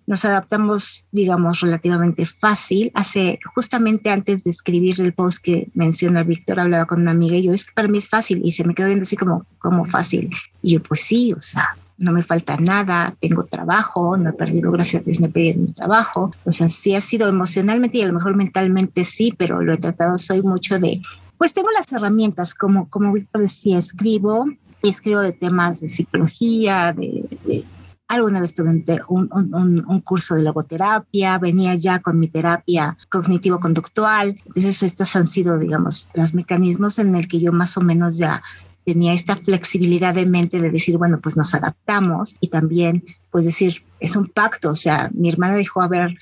Nos 0.06 0.24
adaptamos, 0.24 1.08
digamos, 1.12 1.60
relativamente 1.60 2.26
fácil. 2.26 2.92
Hace, 2.96 3.40
justamente 3.54 4.10
antes 4.10 4.46
de 4.46 4.52
escribir 4.52 5.02
el 5.02 5.14
post 5.14 5.44
que 5.44 5.70
menciona 5.74 6.24
Víctor, 6.24 6.62
hablaba 6.62 6.86
con 6.86 7.02
una 7.02 7.12
amiga 7.12 7.36
y 7.36 7.44
yo, 7.44 7.54
es 7.54 7.66
que 7.66 7.74
para 7.74 7.90
mí 7.90 7.98
es 7.98 8.08
fácil. 8.08 8.42
Y 8.46 8.52
se 8.52 8.64
me 8.64 8.74
quedó 8.74 8.88
viendo 8.88 9.04
así 9.04 9.18
como, 9.18 9.46
como 9.60 9.84
fácil. 9.84 10.30
Y 10.62 10.74
yo, 10.74 10.84
pues 10.84 11.02
sí, 11.02 11.34
o 11.34 11.42
sea, 11.42 11.76
no 11.98 12.14
me 12.14 12.24
falta 12.24 12.56
nada, 12.58 13.16
tengo 13.20 13.44
trabajo, 13.44 14.18
no 14.18 14.30
he 14.30 14.34
perdido, 14.34 14.72
gracias 14.72 15.02
a 15.02 15.06
Dios, 15.06 15.20
no 15.20 15.28
he 15.28 15.30
perdido 15.30 15.60
mi 15.60 15.74
trabajo. 15.74 16.32
O 16.46 16.52
sea, 16.54 16.70
sí 16.70 16.96
ha 16.96 17.02
sido 17.02 17.28
emocionalmente 17.28 17.98
y 17.98 18.04
a 18.04 18.08
lo 18.08 18.14
mejor 18.14 18.36
mentalmente 18.36 19.04
sí, 19.04 19.34
pero 19.38 19.62
lo 19.62 19.74
he 19.74 19.78
tratado, 19.78 20.18
soy 20.18 20.42
mucho 20.42 20.80
de 20.80 21.02
pues 21.38 21.54
tengo 21.54 21.70
las 21.72 21.92
herramientas, 21.92 22.54
como, 22.54 22.90
como 22.90 23.14
Víctor 23.14 23.42
decía, 23.42 23.78
escribo, 23.78 24.46
escribo 24.84 25.22
de 25.22 25.34
temas 25.34 25.80
de 25.80 25.90
psicología, 25.90 26.94
de, 26.94 27.64
alguna 28.08 28.40
vez 28.40 28.54
tuve 28.54 28.70
un, 29.10 29.30
un, 29.32 29.86
un, 29.88 30.02
curso 30.02 30.36
de 30.36 30.44
logoterapia, 30.44 31.38
venía 31.38 31.76
ya 31.76 32.00
con 32.00 32.20
mi 32.20 32.28
terapia 32.28 32.98
cognitivo-conductual. 33.10 34.40
Entonces, 34.46 34.84
estos 34.84 35.16
han 35.16 35.28
sido, 35.28 35.58
digamos, 35.58 36.10
los 36.14 36.34
mecanismos 36.34 37.00
en 37.00 37.16
el 37.16 37.28
que 37.28 37.40
yo 37.40 37.52
más 37.52 37.78
o 37.78 37.82
menos 37.82 38.18
ya 38.18 38.42
tenía 38.88 39.12
esta 39.12 39.36
flexibilidad 39.36 40.14
de 40.14 40.26
mente 40.26 40.62
de 40.62 40.70
decir, 40.70 40.98
bueno, 40.98 41.20
pues 41.22 41.36
nos 41.36 41.54
adaptamos 41.54 42.38
y 42.40 42.48
también, 42.48 43.04
pues 43.32 43.44
decir, 43.44 43.84
es 44.00 44.16
un 44.16 44.28
pacto, 44.28 44.70
o 44.70 44.76
sea, 44.76 45.10
mi 45.14 45.28
hermana 45.28 45.58
dejó, 45.58 45.82
a 45.82 45.90
ver, 45.90 46.18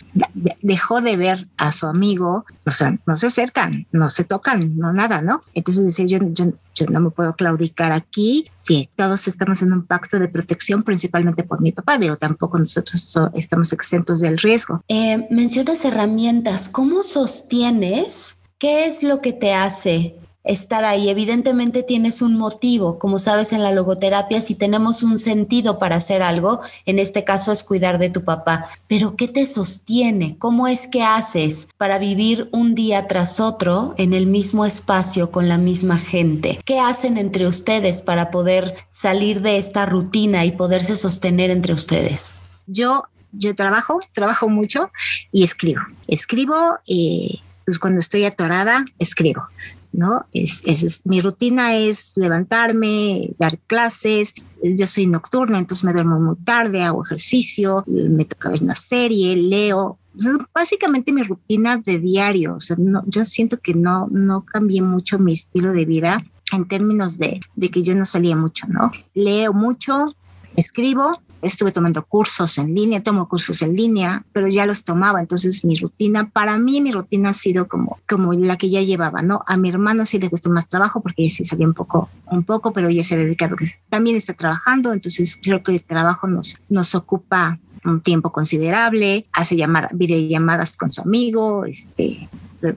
dejó 0.64 1.00
de 1.00 1.16
ver 1.16 1.48
a 1.58 1.72
su 1.72 1.86
amigo, 1.86 2.44
o 2.66 2.72
sea, 2.72 2.98
no 3.06 3.16
se 3.18 3.28
acercan, 3.28 3.86
no 3.92 4.10
se 4.10 4.24
tocan, 4.24 4.76
no 4.78 4.92
nada, 4.94 5.22
¿no? 5.22 5.44
Entonces 5.54 5.86
decía, 5.86 6.06
yo, 6.06 6.28
yo, 6.32 6.54
yo 6.74 6.86
no 6.88 7.02
me 7.02 7.12
puedo 7.12 7.34
claudicar 7.34 7.92
aquí, 7.92 8.50
sí, 8.56 8.90
todos 8.96 9.28
estamos 9.28 9.62
en 9.62 9.72
un 9.72 9.86
pacto 9.86 10.18
de 10.18 10.28
protección, 10.28 10.82
principalmente 10.82 11.44
por 11.44 11.62
mi 11.62 11.72
papá, 11.72 12.00
digo, 12.00 12.18
tampoco 12.18 12.58
nosotros 12.58 13.16
estamos 13.36 13.74
exentos 13.74 14.22
del 14.22 14.40
riesgo. 14.40 14.82
Eh, 14.88 15.28
mencionas 15.30 15.86
herramientas, 15.86 16.68
¿cómo 16.68 17.04
sostienes? 17.04 18.40
¿Qué 18.58 18.88
es 18.88 19.04
lo 19.04 19.22
que 19.22 19.34
te 19.34 19.54
hace 19.54 20.16
estar 20.46 20.86
ahí. 20.86 21.10
Evidentemente 21.10 21.84
tienes 21.84 22.22
un 22.22 22.38
motivo, 22.38 23.00
como 23.00 23.20
sabes 23.20 23.52
en 23.54 23.64
la 23.64 23.72
logoterapia, 23.72 24.42
si 24.42 24.56
tenemos 24.56 25.04
un 25.04 25.18
sentido 25.18 25.80
para 25.80 25.98
hacer 25.98 26.22
algo, 26.22 26.62
en 26.86 27.00
este 27.00 27.24
caso 27.24 27.52
es 27.52 27.64
cuidar 27.64 27.98
de 27.98 28.10
tu 28.10 28.24
papá, 28.24 28.70
pero 28.88 29.16
¿qué 29.16 29.28
te 29.28 29.46
sostiene? 29.46 30.38
¿Cómo 30.38 30.68
es 30.68 30.88
que 30.88 31.04
haces 31.04 31.68
para 31.78 32.00
vivir 32.00 32.50
un 32.52 32.76
día 32.76 33.08
tras 33.08 33.40
otro 33.40 33.96
en 33.98 34.14
el 34.14 34.28
mismo 34.28 34.66
espacio 34.66 35.32
con 35.32 35.50
la 35.50 35.58
misma 35.58 35.98
gente? 35.98 36.60
¿Qué 36.66 36.80
hacen 36.80 37.18
entre 37.18 37.48
ustedes 37.48 38.02
para 38.02 38.32
poder 38.32 38.76
salir 38.92 39.42
de 39.42 39.58
esta 39.58 39.86
rutina 39.86 40.46
y 40.46 40.52
poderse 40.52 40.96
sostener 40.96 41.52
entre 41.52 41.74
ustedes? 41.74 42.36
Yo 42.68 43.04
yo 43.38 43.56
trabajo, 43.56 44.00
trabajo 44.14 44.48
mucho 44.48 44.92
y 45.32 45.44
escribo. 45.44 45.82
Escribo 46.08 46.80
y 46.86 47.42
pues 47.66 47.80
cuando 47.80 48.00
estoy 48.00 48.26
atorada, 48.26 48.86
escribo. 49.00 49.48
¿No? 49.96 50.26
Es, 50.34 51.02
mi 51.06 51.22
rutina 51.22 51.76
es 51.76 52.14
levantarme, 52.16 53.34
dar 53.40 53.58
clases, 53.60 54.34
yo 54.64 54.88
soy 54.88 55.08
nocturna, 55.08 55.58
entonces 55.58 55.84
me 55.84 55.94
duermo 55.94 56.20
muy 56.20 56.36
tarde, 56.44 56.84
hago 56.84 57.04
ejercicio, 57.04 57.84
me 57.88 58.26
toca 58.26 58.50
ver 58.50 58.64
una 58.64 58.76
serie, 58.76 59.36
leo. 59.36 59.98
Es 60.18 60.38
básicamente 60.54 61.12
mi 61.12 61.24
rutina 61.24 61.78
de 61.78 62.00
diario, 62.00 62.56
o 62.56 62.60
sea, 62.60 62.78
no, 62.80 63.04
yo 63.08 63.26
siento 63.26 63.60
que 63.60 63.74
no, 63.74 64.08
no 64.12 64.46
cambié 64.46 64.82
mucho 64.82 65.20
mi 65.20 65.34
estilo 65.34 65.72
de 65.72 65.86
vida 65.86 66.24
en 66.52 66.68
términos 66.68 67.18
de, 67.18 67.42
de 67.56 67.70
que 67.70 67.82
yo 67.82 67.96
no 67.96 68.06
salía 68.06 68.36
mucho, 68.36 68.68
¿no? 68.68 68.92
Leo 69.14 69.54
mucho, 69.54 70.16
escribo 70.56 71.20
estuve 71.42 71.72
tomando 71.72 72.04
cursos 72.06 72.58
en 72.58 72.74
línea, 72.74 73.04
tomo 73.04 73.28
cursos 73.28 73.62
en 73.62 73.76
línea, 73.76 74.26
pero 74.34 74.48
ya 74.48 74.66
los 74.66 74.84
tomaba. 74.84 75.20
Entonces 75.20 75.64
mi 75.64 75.76
rutina, 75.76 76.30
para 76.30 76.58
mí 76.58 76.82
mi 76.82 76.92
rutina 76.92 77.30
ha 77.30 77.34
sido 77.34 77.68
como, 77.68 78.00
como 78.08 78.34
la 78.34 78.58
que 78.58 78.70
ya 78.70 78.82
llevaba, 78.82 79.22
¿no? 79.22 79.44
A 79.48 79.58
mi 79.58 79.70
hermana 79.70 80.06
sí 80.06 80.20
le 80.20 80.28
gustó 80.28 80.50
más 80.50 80.68
trabajo 80.68 81.02
porque 81.02 81.24
ella 81.24 81.34
sí 81.34 81.44
sabía 81.44 81.68
un 81.68 81.74
poco, 81.74 82.10
un 82.28 82.44
poco, 82.44 82.72
pero 82.74 82.90
ella 82.90 83.04
se 83.04 83.16
ha 83.16 83.18
dedicado, 83.18 83.56
que 83.56 83.68
también 83.90 84.16
está 84.16 84.34
trabajando. 84.34 84.94
Entonces 84.94 85.38
creo 85.42 85.64
que 85.64 85.74
el 85.74 85.84
trabajo 85.84 86.28
nos, 86.28 86.58
nos 86.70 86.96
ocupa 86.96 87.60
un 87.86 88.02
tiempo 88.02 88.32
considerable, 88.32 89.28
hace 89.32 89.56
llamar, 89.56 89.90
videollamadas 89.94 90.76
con 90.76 90.90
su 90.90 91.02
amigo, 91.02 91.66
este, 91.66 92.28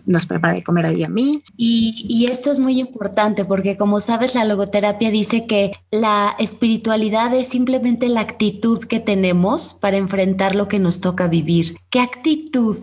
nos 0.07 0.27
prepara 0.27 0.55
de 0.55 0.63
comer 0.63 0.87
a 0.87 0.91
ella 0.91 1.07
a 1.07 1.11
mí. 1.11 1.43
Y, 1.57 2.07
y, 2.09 2.27
esto 2.27 2.51
es 2.51 2.59
muy 2.59 2.79
importante 2.79 3.45
porque 3.45 3.77
como 3.77 4.01
sabes, 4.01 4.35
la 4.35 4.45
logoterapia 4.45 5.11
dice 5.11 5.47
que 5.47 5.73
la 5.91 6.35
espiritualidad 6.39 7.35
es 7.35 7.49
simplemente 7.49 8.09
la 8.09 8.21
actitud 8.21 8.85
que 8.85 9.01
tenemos 9.01 9.75
para 9.75 9.97
enfrentar 9.97 10.55
lo 10.55 10.69
que 10.69 10.79
nos 10.79 11.01
toca 11.01 11.29
vivir. 11.29 11.79
¿Qué 11.91 12.01
actitud 12.01 12.79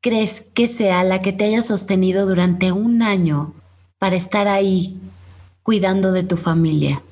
crees 0.00 0.40
que 0.54 0.68
sea 0.68 1.04
la 1.04 1.22
que 1.22 1.32
te 1.32 1.44
haya 1.44 1.62
sostenido 1.62 2.26
durante 2.26 2.72
un 2.72 3.02
año 3.02 3.54
para 3.98 4.16
estar 4.16 4.48
ahí 4.48 4.98
cuidando 5.62 6.12
de 6.12 6.22
tu 6.22 6.36
familia? 6.36 7.02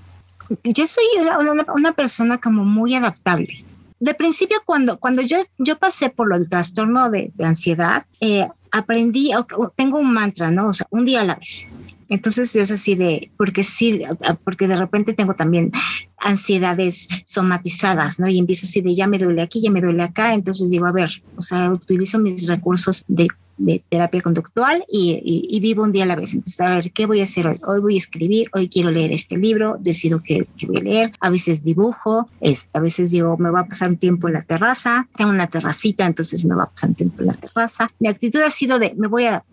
Yo 0.64 0.86
soy 0.86 1.04
una, 1.40 1.66
una 1.74 1.92
persona 1.92 2.38
como 2.38 2.64
muy 2.64 2.94
adaptable 2.94 3.64
de 4.00 4.14
principio, 4.14 4.58
cuando, 4.64 4.98
cuando 4.98 5.22
yo, 5.22 5.38
yo 5.58 5.78
pasé 5.78 6.10
por 6.10 6.32
el 6.32 6.48
trastorno 6.48 7.10
de, 7.10 7.32
ansiedad, 7.40 8.06
eh, 8.20 8.48
aprendí, 8.72 9.32
tengo 9.76 9.98
un 9.98 10.12
mantra, 10.12 10.50
¿no? 10.50 10.68
O 10.68 10.72
sea, 10.72 10.86
un 10.90 11.04
día 11.04 11.20
a 11.20 11.24
la 11.24 11.34
vez. 11.36 11.68
Entonces 12.08 12.54
es 12.56 12.70
así 12.70 12.94
de, 12.94 13.30
porque 13.36 13.64
sí, 13.64 14.02
porque 14.44 14.68
de 14.68 14.76
repente 14.76 15.12
tengo 15.12 15.34
también 15.34 15.70
ansiedades 16.18 17.08
somatizadas, 17.24 18.18
¿no? 18.18 18.28
Y 18.28 18.38
empiezo 18.38 18.66
así 18.66 18.80
de, 18.80 18.94
ya 18.94 19.06
me 19.06 19.18
duele 19.18 19.42
aquí, 19.42 19.60
ya 19.60 19.70
me 19.70 19.80
duele 19.80 20.02
acá, 20.02 20.34
entonces 20.34 20.70
digo, 20.70 20.86
a 20.86 20.92
ver, 20.92 21.10
o 21.36 21.42
sea, 21.42 21.70
utilizo 21.70 22.18
mis 22.18 22.46
recursos 22.46 23.04
de 23.08 23.28
de 23.58 23.84
terapia 23.88 24.22
conductual 24.22 24.84
y, 24.88 25.58
vivo 25.60 25.82
un 25.82 25.92
día 25.92 26.04
a 26.04 26.06
la 26.06 26.16
vez. 26.16 26.32
Entonces, 26.32 26.60
a 26.60 26.76
ver, 26.76 26.92
¿qué 26.92 27.06
voy 27.06 27.20
a 27.20 27.24
hacer 27.24 27.46
hoy? 27.46 27.60
Hoy 27.66 27.80
voy 27.80 27.94
a 27.94 27.98
escribir, 27.98 28.48
hoy 28.54 28.68
quiero 28.68 28.90
leer 28.90 29.12
este 29.12 29.36
libro, 29.36 29.76
decido 29.80 30.22
que, 30.22 30.46
voy 30.66 30.78
a 30.78 30.82
leer, 30.82 31.12
a 31.20 31.28
veces 31.28 31.62
dibujo, 31.62 32.28
es, 32.40 32.68
a 32.72 32.80
veces 32.80 33.10
digo, 33.10 33.36
me 33.36 33.50
va 33.50 33.60
a 33.60 33.66
pasar 33.66 33.90
un 33.90 33.98
tiempo 33.98 34.28
en 34.28 34.34
la 34.34 34.42
terraza, 34.42 35.08
tengo 35.16 35.30
una 35.30 35.48
terracita, 35.48 36.06
entonces 36.06 36.44
me 36.44 36.54
va 36.54 36.64
a 36.64 36.70
pasar 36.70 36.90
un 36.90 36.94
tiempo 36.94 37.20
en 37.20 37.26
la 37.26 37.34
terraza. 37.34 37.90
Mi 37.98 38.08
actitud 38.08 38.40
ha 38.40 38.50
sido 38.50 38.78
de, 38.78 38.94
me 38.96 39.08
voy 39.08 39.26
a. 39.26 39.44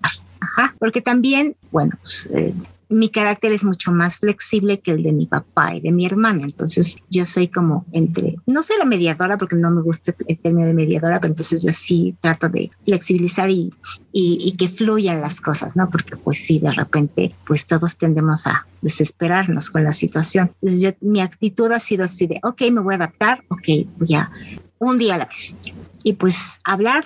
Ajá, 0.46 0.76
porque 0.80 1.02
también, 1.02 1.56
bueno, 1.72 1.92
pues 2.02 2.30
eh, 2.34 2.54
mi 2.90 3.10
carácter 3.10 3.52
es 3.52 3.64
mucho 3.64 3.92
más 3.92 4.18
flexible 4.18 4.80
que 4.80 4.92
el 4.92 5.02
de 5.02 5.12
mi 5.12 5.26
papá 5.26 5.74
y 5.74 5.82
de 5.82 5.92
mi 5.92 6.06
hermana. 6.06 6.44
Entonces 6.44 6.98
yo 7.10 7.26
soy 7.26 7.48
como 7.48 7.86
entre, 7.92 8.36
no 8.46 8.62
soy 8.62 8.78
la 8.78 8.86
mediadora 8.86 9.38
porque 9.38 9.56
no 9.56 9.72
me 9.72 9.82
gusta 9.82 10.14
el 10.28 10.38
término 10.38 10.68
de 10.68 10.74
mediadora, 10.74 11.20
pero 11.20 11.32
entonces 11.32 11.64
yo 11.64 11.74
sí 11.74 12.16
trato 12.22 12.50
de 12.50 12.70
flexibilizar 12.84 13.50
y, 13.50 13.74
y, 14.12 14.52
que 14.56 14.70
fluyan 14.70 15.22
las 15.22 15.42
cosas, 15.42 15.76
¿no? 15.76 15.90
Porque 15.90 16.16
pues 16.16 16.46
sí, 16.46 16.60
de 16.60 16.72
repente 16.72 17.36
pues 17.46 17.66
todos 17.66 17.98
tendemos 17.98 18.46
a 18.48 18.68
desesperarnos 18.82 19.70
con 19.70 19.84
la 19.84 19.92
situación. 19.92 20.52
Entonces 20.62 20.82
yo, 20.82 20.92
mi 21.02 21.22
actitud 21.22 21.72
ha 21.72 21.80
sido 21.80 22.06
así 22.06 22.28
de, 22.28 22.40
ok, 22.44 22.62
me 22.72 22.82
voy 22.82 22.94
a 22.94 22.98
adaptar, 22.98 23.44
ok, 23.50 23.68
voy 23.98 24.14
a 24.14 24.30
un 24.78 24.98
día 24.98 25.16
a 25.16 25.20
la 25.20 25.26
vez. 25.26 25.58
Y 26.04 26.14
pues 26.14 26.60
hablar, 26.64 27.04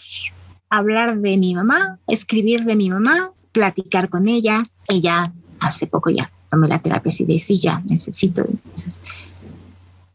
hablar 0.69 1.19
de 1.19 1.37
mi 1.37 1.55
mamá, 1.55 1.99
escribir 2.07 2.65
de 2.65 2.75
mi 2.75 2.89
mamá, 2.89 3.31
platicar 3.51 4.09
con 4.09 4.27
ella, 4.27 4.63
ella 4.87 5.31
hace 5.59 5.87
poco 5.87 6.09
ya 6.09 6.31
tomé 6.49 6.67
la 6.67 6.79
terapia 6.79 7.11
y 7.17 7.25
de 7.25 7.37
sí, 7.37 7.57
ya 7.57 7.81
necesito. 7.89 8.45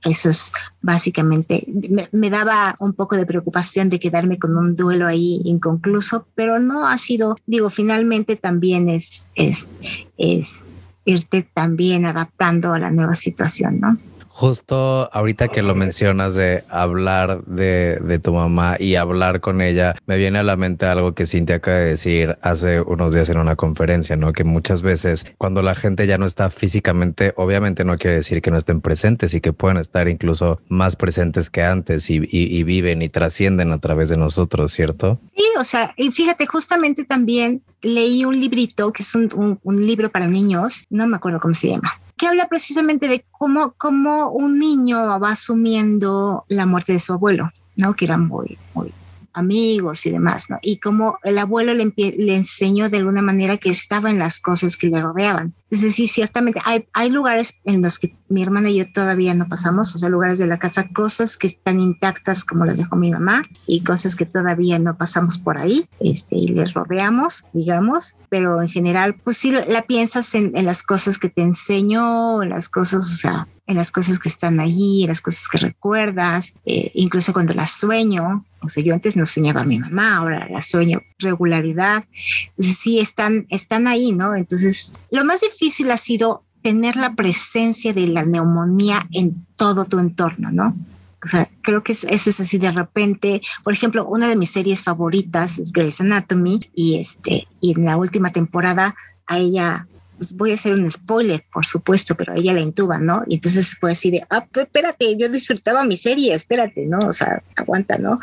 Eso 0.05 0.29
es 0.29 0.53
básicamente, 0.83 1.67
me, 2.13 2.31
daba 2.31 2.77
un 2.79 2.93
poco 2.93 3.17
de 3.17 3.25
preocupación 3.25 3.89
de 3.89 3.99
quedarme 3.99 4.39
con 4.39 4.57
un 4.57 4.77
duelo 4.77 5.07
ahí 5.07 5.41
inconcluso, 5.45 6.27
pero 6.35 6.59
no 6.59 6.87
ha 6.87 6.99
sido, 6.99 7.37
digo, 7.47 7.71
finalmente 7.71 8.37
también 8.37 8.91
es, 8.91 9.33
es, 9.35 9.79
es 10.19 10.71
irte 11.07 11.49
también 11.55 12.05
adaptando 12.05 12.75
a 12.75 12.79
la 12.79 12.91
nueva 12.91 13.15
situación, 13.15 13.81
¿no? 13.81 13.97
Justo 14.37 15.09
ahorita 15.13 15.47
que 15.47 15.63
lo 15.63 15.77
mencionas 15.77 16.35
de 16.35 16.65
hablar 16.69 17.45
de, 17.45 18.01
de, 18.01 18.19
tu 18.19 18.35
mamá 18.35 18.75
y 18.81 18.97
hablar 18.97 19.41
con 19.41 19.61
ella, 19.61 19.95
me 20.07 20.17
viene 20.17 20.41
a 20.41 20.43
la 20.43 20.57
mente 20.57 20.87
algo 20.87 21.15
que 21.15 21.25
Cintia 21.25 21.57
acaba 21.57 21.77
de 21.77 21.91
decir 21.91 22.37
hace 22.43 22.81
unos 22.81 23.15
días 23.15 23.29
en 23.29 23.39
una 23.39 23.55
conferencia, 23.55 24.17
¿no? 24.17 24.33
Que 24.33 24.43
muchas 24.43 24.83
veces 24.83 25.25
cuando 25.39 25.63
la 25.63 25.77
gente 25.77 26.09
ya 26.09 26.19
no 26.19 26.27
está 26.27 26.51
físicamente, 26.51 27.33
obviamente 27.37 27.85
no 27.85 27.97
quiere 27.97 28.17
decir 28.17 28.43
que 28.43 28.51
no 28.51 28.57
estén 28.57 28.81
presentes 28.81 29.35
y 29.35 29.41
que 29.41 29.53
pueden 29.53 29.77
estar 29.77 30.09
incluso 30.09 30.61
más 30.69 30.97
presentes 30.97 31.49
que 31.49 31.63
antes 31.63 32.11
y, 32.11 32.21
y, 32.29 32.63
viven 32.65 33.03
y 33.03 33.09
trascienden 33.09 33.71
a 33.71 33.79
través 33.79 34.09
de 34.09 34.17
nosotros, 34.17 34.73
¿cierto? 34.73 35.21
Sí, 35.37 35.45
o 35.57 35.65
sea, 35.65 35.95
y 35.97 36.11
fíjate, 36.11 36.47
justamente 36.47 37.05
también 37.05 37.63
leí 37.83 38.25
un 38.25 38.41
librito 38.41 38.93
que 38.93 39.05
es 39.05 39.15
un, 39.15 39.61
un 39.63 39.87
libro 39.87 40.11
para 40.11 40.27
niños, 40.27 40.87
no 40.91 41.07
me 41.07 41.19
acuerdo 41.19 41.39
cómo 41.39 41.55
se 41.55 41.69
llama, 41.69 41.93
que 42.17 42.27
habla 42.27 42.49
precisamente 42.49 43.09
de 43.09 43.25
cómo, 43.31 43.75
cómo 43.77 44.31
un 44.31 44.59
niño 44.59 45.19
va 45.19 45.31
asumiendo 45.31 46.45
la 46.49 46.67
muerte 46.67 46.93
de 46.93 47.01
su 47.01 47.13
abuelo, 47.13 47.51
¿no? 47.77 47.95
Que 47.95 48.05
era 48.05 48.17
muy, 48.17 48.59
muy 48.75 48.93
amigos 49.35 50.07
y 50.07 50.11
demás, 50.11 50.49
¿no? 50.49 50.59
Y 50.63 50.79
como 50.79 51.19
el 51.23 51.39
abuelo 51.39 51.75
le, 51.75 51.93
enseñó 52.35 52.89
de 52.89 52.99
alguna 52.99 53.23
manera 53.23 53.57
que 53.57 53.71
estaba 53.71 54.11
en 54.11 54.19
las 54.19 54.41
cosas 54.41 54.77
que 54.77 54.89
le 54.89 55.01
rodeaban. 55.01 55.55
Entonces, 55.65 55.95
sí, 55.95 56.07
ciertamente 56.07 56.61
hay, 56.65 57.11
lugares 57.11 57.55
en 57.65 57.83
los 57.83 57.99
que 57.99 58.17
mi 58.29 58.43
hermana 58.43 58.71
y 58.71 58.77
yo 58.77 58.93
todavía 58.93 59.35
no 59.35 59.49
pasamos, 59.49 59.95
o 59.95 59.99
sea, 59.99 60.09
lugares 60.09 60.39
de 60.39 60.47
la 60.47 60.59
casa, 60.59 60.89
cosas 60.89 61.37
que 61.37 61.47
están 61.47 61.79
intactas 61.79 62.45
como 62.45 62.65
las 62.65 62.79
dejó 62.79 62.97
mi 62.97 63.11
mamá 63.11 63.45
y 63.67 63.85
cosas 63.85 64.17
que 64.17 64.27
todavía 64.27 64.79
no 64.79 64.97
pasamos 64.97 65.39
por 65.39 65.59
ahí, 65.59 65.89
este, 66.01 66.37
y 66.37 66.49
les 66.49 66.73
rodeamos, 66.73 67.47
digamos, 67.53 68.17
pero 68.31 68.61
en 68.61 68.69
general, 68.69 69.15
pues 69.23 69.37
sí, 69.37 69.53
la, 69.53 69.83
piensas 69.83 70.35
en, 70.35 70.57
en, 70.57 70.67
las 70.67 70.83
cosas 70.83 71.19
que 71.19 71.29
te 71.29 71.43
enseñó, 71.43 72.43
en 72.43 72.49
las 72.49 72.69
cosas, 72.69 73.05
o 73.05 73.15
sea, 73.15 73.47
en 73.67 73.77
las 73.77 73.91
cosas 73.91 74.19
que 74.19 74.29
están 74.29 74.61
allí, 74.61 75.03
en 75.03 75.09
las 75.09 75.21
cosas 75.21 75.49
que 75.49 75.59
recuerdas, 75.59 76.55
eh, 76.67 76.91
incluso 76.95 77.33
cuando 77.33 77.55
las 77.55 77.71
sueño. 77.71 78.45
O 78.65 78.69
sea, 78.69 78.83
yo 78.83 78.95
antes 78.95 79.17
no 79.17 79.27
soñaba 79.27 79.63
a 79.63 79.65
mi 79.65 79.79
mamá, 79.79 80.17
ahora 80.17 80.49
la 80.49 80.63
sueño 80.63 81.01
regularidad. 81.19 82.05
Entonces 82.51 82.79
sí, 82.79 82.99
están, 82.99 83.47
están 83.51 83.87
ahí, 83.87 84.13
¿no? 84.13 84.35
Entonces, 84.35 84.93
lo 85.11 85.25
más 85.25 85.41
difícil 85.41 85.91
ha 85.91 85.97
sido 85.97 86.43
tener 86.63 86.97
la 86.97 87.15
presencia 87.15 87.93
de 87.93 88.07
la 88.07 88.25
neumonía 88.25 89.07
en 89.13 89.47
todo 89.57 89.85
tu 89.85 89.99
entorno, 89.99 90.51
¿no? 90.51 90.75
O 91.23 91.27
sea, 91.27 91.49
creo 91.63 91.83
que 91.83 91.93
eso 91.93 92.07
es 92.09 92.41
así 92.41 92.59
de 92.59 92.71
repente. 92.71 93.41
Por 93.63 93.73
ejemplo, 93.73 94.07
una 94.07 94.29
de 94.29 94.37
mis 94.37 94.51
series 94.51 94.83
favoritas 94.83 95.59
es 95.59 95.73
Grey's 95.73 96.01
Anatomy 96.01 96.71
y 96.75 96.99
este 96.99 97.49
y 97.61 97.73
en 97.73 97.85
la 97.85 97.97
última 97.97 98.31
temporada 98.31 98.95
a 99.27 99.39
ella 99.39 99.87
pues 100.17 100.33
voy 100.33 100.53
a 100.53 100.55
hacer 100.55 100.73
un 100.73 100.91
spoiler, 100.91 101.45
por 101.53 101.67
supuesto, 101.67 102.15
pero 102.15 102.35
ella 102.35 102.53
la 102.53 102.61
intuba, 102.61 102.99
¿no? 102.99 103.25
Y 103.27 103.35
entonces 103.35 103.75
fue 103.75 103.93
así 103.93 104.11
de, 104.11 104.27
ah, 104.31 104.47
espérate, 104.55 105.17
yo 105.17 105.29
disfrutaba 105.29 105.85
mi 105.85 105.97
serie, 105.97 106.35
espérate, 106.35 106.87
¿no? 106.87 106.99
O 107.01 107.13
sea, 107.13 107.43
aguanta, 107.57 107.99
¿no? 107.99 108.21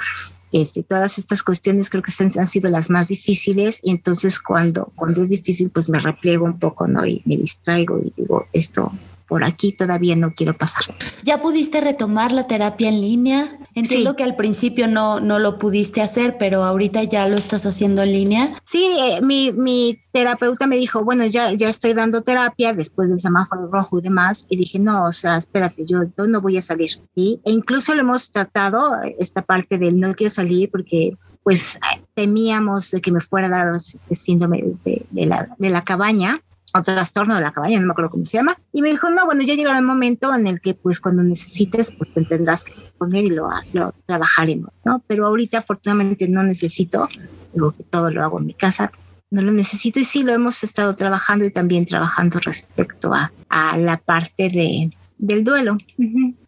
Este, 0.52 0.84
todas 0.84 1.18
estas 1.18 1.44
cuestiones 1.44 1.90
creo 1.90 2.04
que 2.04 2.12
han, 2.20 2.48
sido 2.48 2.70
las 2.70 2.90
más 2.90 3.08
difíciles 3.08 3.80
y 3.84 3.92
entonces 3.92 4.38
cuando, 4.38 4.92
cuando 4.96 5.22
es 5.22 5.30
difícil 5.30 5.70
pues 5.70 5.88
me 5.88 6.00
repliego 6.00 6.46
un 6.46 6.60
poco, 6.60 6.88
¿no? 6.88 7.06
Y 7.06 7.22
me 7.26 7.38
distraigo 7.38 8.00
y 8.00 8.12
digo, 8.18 8.48
esto 8.52 8.92
por 9.32 9.46
aquí 9.46 9.72
todavía 9.72 10.18
no 10.18 10.34
quiero 10.34 10.58
pasar. 10.58 10.84
¿Ya 11.24 11.42
pudiste 11.42 11.80
retomar 11.80 12.34
la 12.34 12.48
terapia 12.48 12.90
en 12.90 13.00
línea? 13.00 13.58
Entiendo 13.76 14.18
que 14.18 14.26
al 14.26 14.36
principio 14.36 14.90
no, 14.90 15.22
no 15.22 15.40
lo 15.40 15.58
pudiste 15.58 16.02
hacer, 16.02 16.36
pero 16.38 16.66
ahorita 16.66 17.06
ya 17.06 17.30
lo 17.30 17.38
estás 17.38 17.66
haciendo 17.66 18.02
en 18.02 18.12
línea. 18.12 18.62
Sí, 18.66 18.84
eh, 18.84 19.22
mi, 19.22 19.54
mi, 19.54 19.98
terapeuta 20.12 20.68
me 20.68 20.76
dijo, 20.76 21.06
bueno, 21.06 21.26
ya, 21.28 21.54
ya 21.54 21.70
estoy 21.70 21.94
dando 21.94 22.24
terapia 22.24 22.74
después 22.74 23.10
del 23.10 23.22
semáforo 23.22 23.68
rojo 23.72 24.00
y 24.00 24.02
demás. 24.02 24.46
Y 24.50 24.58
dije, 24.58 24.80
no, 24.80 25.06
o 25.06 25.14
sea, 25.14 25.38
espérate, 25.38 25.86
yo, 25.86 26.00
yo 26.18 26.28
no 26.28 26.42
voy 26.42 26.58
a 26.58 26.62
salir. 26.62 27.00
¿sí? 27.16 27.40
E 27.46 27.54
incluso 27.54 27.96
lo 27.96 28.02
hemos 28.02 28.32
tratado, 28.32 28.92
esta 29.18 29.44
parte 29.44 29.78
del 29.78 29.98
no 29.98 30.14
quiero 30.14 30.34
salir 30.34 30.70
porque 30.70 31.16
pues 31.44 31.80
temíamos 32.16 32.92
de 32.92 33.00
que 33.00 33.14
me 33.14 33.22
fuera 33.22 33.48
a 33.48 33.50
dar 33.50 33.76
este 33.78 34.14
síndrome 34.14 34.62
de, 34.84 35.06
de, 35.10 35.26
la, 35.26 35.56
de 35.58 35.70
la 35.70 35.86
cabaña 35.86 36.42
o 36.74 36.82
trastorno 36.82 37.36
de 37.36 37.42
la 37.42 37.52
cabaña, 37.52 37.80
no 37.80 37.88
me 37.88 37.92
acuerdo 37.92 38.12
cómo 38.12 38.26
se 38.26 38.38
llama, 38.38 38.58
y 38.74 38.82
me 38.82 38.90
dijo, 38.90 39.10
no, 39.10 39.26
bueno, 39.26 39.44
ya 39.44 39.56
llegará 39.56 39.78
el 39.78 39.86
momento 39.86 40.34
en 40.34 40.48
el 40.48 40.62
que 40.62 40.74
pues 40.74 41.00
cuando 41.00 41.24
necesites, 41.24 41.92
pues 41.92 42.14
te 42.14 42.24
tendrás 42.26 42.64
que 42.64 42.74
poner 42.98 43.26
y 43.26 43.30
lo, 43.30 43.50
lo 43.74 43.94
trabajaremos, 44.06 44.72
¿no? 44.86 45.04
Pero 45.08 45.28
ahorita 45.28 45.60
afortunadamente 45.60 46.28
no 46.28 46.44
necesito, 46.44 47.08
digo 47.54 47.72
que 47.72 47.84
todo 47.84 48.12
lo 48.12 48.24
hago 48.24 48.40
en 48.40 48.46
mi 48.48 48.54
casa, 48.54 48.92
no 49.30 49.42
lo 49.42 49.52
necesito 49.52 50.00
y 50.00 50.04
sí 50.04 50.24
lo 50.24 50.34
hemos 50.34 50.64
estado 50.64 50.96
trabajando 50.96 51.46
y 51.46 51.52
también 51.52 51.86
trabajando 51.86 52.40
respecto 52.40 53.14
a, 53.14 53.32
a 53.50 53.78
la 53.78 53.98
parte 53.98 54.50
de, 54.50 54.92
del 55.22 55.44
duelo. 55.44 55.78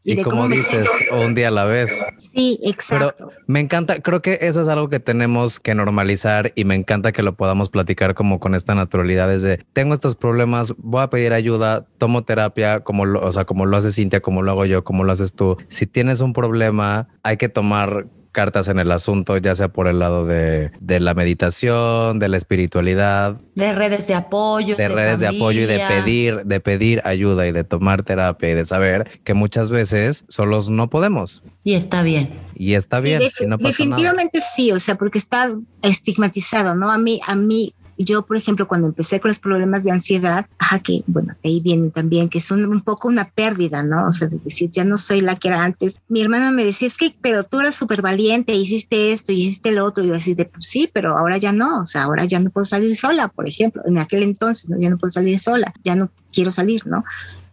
Y, 0.04 0.22
como 0.24 0.50
dices, 0.50 0.90
un 1.24 1.36
día 1.36 1.48
a 1.48 1.52
la 1.52 1.66
vez. 1.66 2.04
Sí, 2.18 2.60
exacto. 2.64 3.14
Pero 3.30 3.32
me 3.48 3.60
encanta, 3.60 4.02
creo 4.02 4.22
que 4.22 4.40
eso 4.42 4.62
es 4.62 4.68
algo 4.68 4.90
que 4.90 5.00
tenemos 5.00 5.60
que 5.60 5.76
normalizar 5.76 6.52
y 6.56 6.66
me 6.66 6.76
encanta 6.76 7.12
que 7.12 7.24
lo 7.24 7.38
podamos 7.38 7.70
platicar 7.70 8.16
como 8.16 8.40
con 8.40 8.56
esta 8.56 8.76
naturalidad. 8.76 9.32
Es 9.32 9.44
de, 9.44 9.64
tengo 9.74 9.94
estos 9.94 10.16
problemas, 10.16 10.74
voy 10.78 11.04
a 11.04 11.10
pedir 11.10 11.34
ayuda, 11.34 11.86
tomo 12.00 12.24
terapia, 12.24 12.82
como 12.82 13.06
lo, 13.06 13.22
o 13.22 13.32
sea, 13.32 13.46
como 13.46 13.66
lo 13.66 13.78
hace 13.78 13.92
Cintia, 13.92 14.22
como 14.22 14.42
lo 14.42 14.52
hago 14.52 14.66
yo, 14.66 14.84
como 14.84 15.04
lo 15.04 15.12
haces 15.12 15.36
tú. 15.36 15.56
Si 15.70 15.86
tienes 15.86 16.20
un 16.20 16.34
problema, 16.34 17.08
hay 17.22 17.38
que 17.38 17.50
tomar 17.50 18.08
cartas 18.34 18.68
en 18.68 18.80
el 18.80 18.92
asunto, 18.92 19.38
ya 19.38 19.56
sea 19.56 19.70
por 19.70 19.88
el 19.88 20.00
lado 20.00 20.26
de, 20.26 20.72
de 20.82 21.00
la 21.00 21.14
meditación, 21.14 22.20
de 22.20 22.28
la 22.28 22.36
espiritualidad. 22.36 23.38
De 23.56 23.72
redes 23.72 24.08
de 24.08 24.16
apoyo. 24.16 24.76
De, 24.76 24.90
redes 24.90 25.22
de 25.22 25.28
apoyo 25.28 25.62
y 25.62 25.66
de 25.66 25.80
pedir, 25.88 26.44
de 26.44 26.60
pedir 26.60 27.02
ayuda 27.06 27.48
y 27.48 27.54
de 27.54 27.64
tomar 27.64 28.04
terapia 28.04 28.50
y 28.50 28.54
de 28.54 28.66
saber 28.66 29.22
que 29.24 29.34
muchas 29.34 29.70
veces 29.70 30.26
solos 30.28 30.70
no 30.70 30.90
podemos. 30.90 31.44
Y 31.64 31.76
está 31.76 32.04
bien. 32.04 32.38
Y 32.56 32.74
está 32.74 33.00
bien. 33.00 33.22
definitivamente 33.60 34.42
sí, 34.42 34.74
o 34.74 34.80
sea, 34.80 34.96
porque 34.96 35.20
está 35.20 35.54
estigmatizado, 35.82 36.76
¿no? 36.76 36.92
A 36.92 36.98
mí, 36.98 37.22
a 37.26 37.36
mí 37.36 37.74
yo, 37.98 38.26
por 38.26 38.38
ejemplo, 38.38 38.68
cuando 38.68 38.88
empecé 38.88 39.20
con 39.20 39.30
los 39.30 39.40
problemas 39.40 39.84
de 39.84 39.92
ansiedad, 39.92 40.48
ajá, 40.58 40.80
que 40.80 41.04
bueno, 41.08 41.36
ahí 41.44 41.60
vienen 41.60 41.92
también, 41.92 42.30
que 42.30 42.40
son 42.40 42.66
un 42.66 42.82
poco 42.82 43.08
una 43.08 43.30
pérdida, 43.30 43.84
¿no? 43.84 44.06
O 44.06 44.12
sea, 44.12 44.28
de 44.28 44.40
decir, 44.40 44.70
ya 44.72 44.84
no 44.84 44.98
soy 44.98 45.22
la 45.22 45.36
que 45.36 45.50
era 45.50 45.64
antes. 45.64 46.00
Mi 46.08 46.22
hermana 46.22 46.52
me 46.52 46.66
decía, 46.66 46.88
es 46.88 46.98
que, 46.98 47.16
pero 47.22 47.44
tú 47.44 47.60
eras 47.60 47.76
súper 47.76 48.02
valiente, 48.02 48.54
hiciste 48.54 49.12
esto, 49.12 49.32
hiciste 49.32 49.72
lo 49.72 49.86
otro. 49.86 50.04
Y 50.04 50.08
yo 50.08 50.16
así 50.16 50.34
de, 50.34 50.46
pues 50.46 50.66
sí, 50.66 50.90
pero 50.92 51.18
ahora 51.18 51.38
ya 51.38 51.52
no, 51.52 51.82
o 51.82 51.86
sea, 51.86 52.04
ahora 52.04 52.26
ya 52.26 52.40
no 52.40 52.50
puedo 52.50 52.66
salir 52.66 52.96
sola, 52.96 53.28
por 53.28 53.48
ejemplo. 53.48 53.82
En 53.86 53.98
aquel 53.98 54.24
entonces, 54.24 54.70
¿no? 54.70 54.80
ya 54.80 54.90
no 54.90 54.98
puedo 54.98 55.12
salir 55.12 55.40
sola, 55.40 55.74
ya 55.84 55.96
no 55.96 56.10
quiero 56.32 56.52
salir, 56.52 56.86
¿no? 56.88 57.04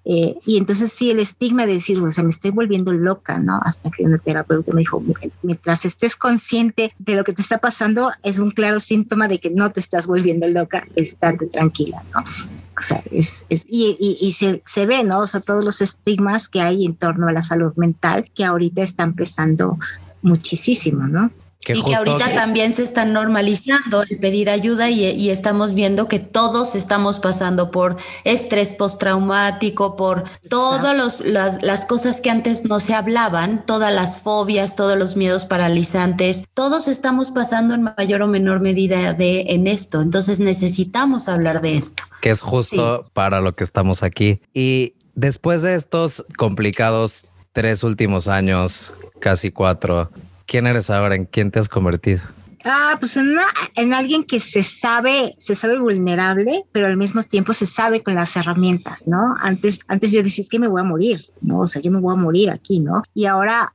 Eh, 0.04 0.34
y 0.46 0.56
entonces 0.56 0.92
sí, 0.92 1.10
el 1.10 1.20
estigma 1.20 1.66
de 1.66 1.74
decir, 1.74 2.00
o 2.00 2.10
sea, 2.10 2.24
me 2.24 2.30
estoy 2.30 2.50
volviendo 2.50 2.92
loca, 2.92 3.38
¿no? 3.38 3.60
Hasta 3.62 3.90
que 3.90 4.04
una 4.04 4.18
terapeuta 4.18 4.72
me 4.72 4.80
dijo, 4.80 5.02
mientras 5.42 5.84
estés 5.84 6.16
consciente 6.16 6.94
de 6.98 7.14
lo 7.14 7.24
que 7.24 7.32
te 7.32 7.42
está 7.42 7.58
pasando, 7.58 8.10
es 8.22 8.38
un 8.38 8.50
claro 8.50 8.80
síntoma 8.80 9.28
de 9.28 9.38
que 9.38 9.50
no 9.50 9.70
te 9.70 9.80
estás 9.80 10.06
volviendo 10.06 10.48
loca, 10.48 10.86
estate 10.96 11.46
tranquila, 11.46 12.02
¿no? 12.14 12.20
O 12.20 12.82
sea, 12.82 13.02
es, 13.10 13.44
y, 13.50 14.16
y, 14.20 14.32
se, 14.32 14.62
se, 14.64 14.86
ve, 14.86 15.04
¿no? 15.04 15.18
O 15.18 15.26
sea, 15.26 15.40
todos 15.40 15.62
los 15.62 15.82
estigmas 15.82 16.48
que 16.48 16.62
hay 16.62 16.86
en 16.86 16.94
torno 16.94 17.28
a 17.28 17.32
la 17.32 17.42
salud 17.42 17.74
mental 17.76 18.30
que 18.34 18.44
ahorita 18.44 18.82
están 18.82 19.12
pesando 19.12 19.78
muchísimo, 20.22 21.06
¿no? 21.06 21.30
Y 21.66 21.82
que 21.82 21.94
ahorita 21.94 22.34
también 22.34 22.72
se 22.72 22.82
está 22.82 23.04
normalizando 23.04 24.02
el 24.02 24.18
pedir 24.18 24.48
ayuda 24.48 24.90
y, 24.90 25.30
estamos 25.30 25.74
viendo 25.74 26.08
que 26.08 26.18
todos 26.18 26.74
estamos 26.74 27.18
pasando 27.18 27.70
por 27.70 27.96
estrés 28.24 28.72
postraumático, 28.72 29.94
por 29.94 30.24
todas 30.48 31.20
las, 31.20 31.62
las 31.62 31.86
cosas 31.86 32.20
que 32.20 32.30
antes 32.30 32.64
no 32.64 32.80
se 32.80 32.94
hablaban, 32.94 33.64
todas 33.66 33.94
las 33.94 34.18
fobias, 34.18 34.74
todos 34.74 34.98
los 34.98 35.16
miedos 35.16 35.44
paralizantes, 35.44 36.44
todos 36.54 36.88
estamos 36.88 37.30
pasando 37.30 37.74
en 37.74 37.82
mayor 37.82 38.22
o 38.22 38.26
menor 38.26 38.60
medida 38.60 39.12
de 39.12 39.42
en 39.48 39.66
esto. 39.66 40.00
Entonces 40.00 40.40
necesitamos 40.40 41.28
hablar 41.28 41.60
de 41.60 41.76
esto. 41.76 42.02
Que 42.20 42.30
es 42.30 42.40
justo 42.40 43.04
para 43.12 43.40
lo 43.40 43.54
que 43.54 43.64
estamos 43.64 44.02
aquí. 44.02 44.40
Y 44.54 44.94
después 45.14 45.62
de 45.62 45.74
estos 45.74 46.24
complicados 46.36 47.26
tres 47.52 47.82
últimos 47.82 48.28
años, 48.28 48.92
casi 49.20 49.50
cuatro, 49.50 50.10
¿Quién 50.50 50.66
eres 50.66 50.90
ahora? 50.90 51.14
¿En 51.14 51.26
quién 51.26 51.52
te 51.52 51.60
has 51.60 51.68
convertido? 51.68 52.22
Ah, 52.64 52.96
pues 52.98 53.16
en, 53.16 53.36
en, 53.76 53.94
alguien 53.94 54.24
que 54.24 54.40
se 54.40 54.64
sabe, 54.64 55.36
se 55.38 55.54
sabe 55.54 55.78
vulnerable, 55.78 56.64
pero 56.72 56.88
al 56.88 56.96
mismo 56.96 57.22
tiempo 57.22 57.52
se 57.52 57.66
sabe 57.66 58.02
con 58.02 58.16
las 58.16 58.34
herramientas, 58.34 59.06
¿no? 59.06 59.36
Antes, 59.40 59.78
antes 59.86 60.10
yo 60.10 60.24
decía 60.24 60.44
que 60.50 60.58
me 60.58 60.66
voy 60.66 60.80
a 60.80 60.84
morir, 60.84 61.24
¿no? 61.40 61.60
O 61.60 61.66
sea, 61.68 61.80
yo 61.80 61.92
me 61.92 62.00
voy 62.00 62.14
a 62.14 62.16
morir 62.16 62.50
aquí, 62.50 62.80
¿no? 62.80 63.04
Y 63.14 63.26
ahora 63.26 63.72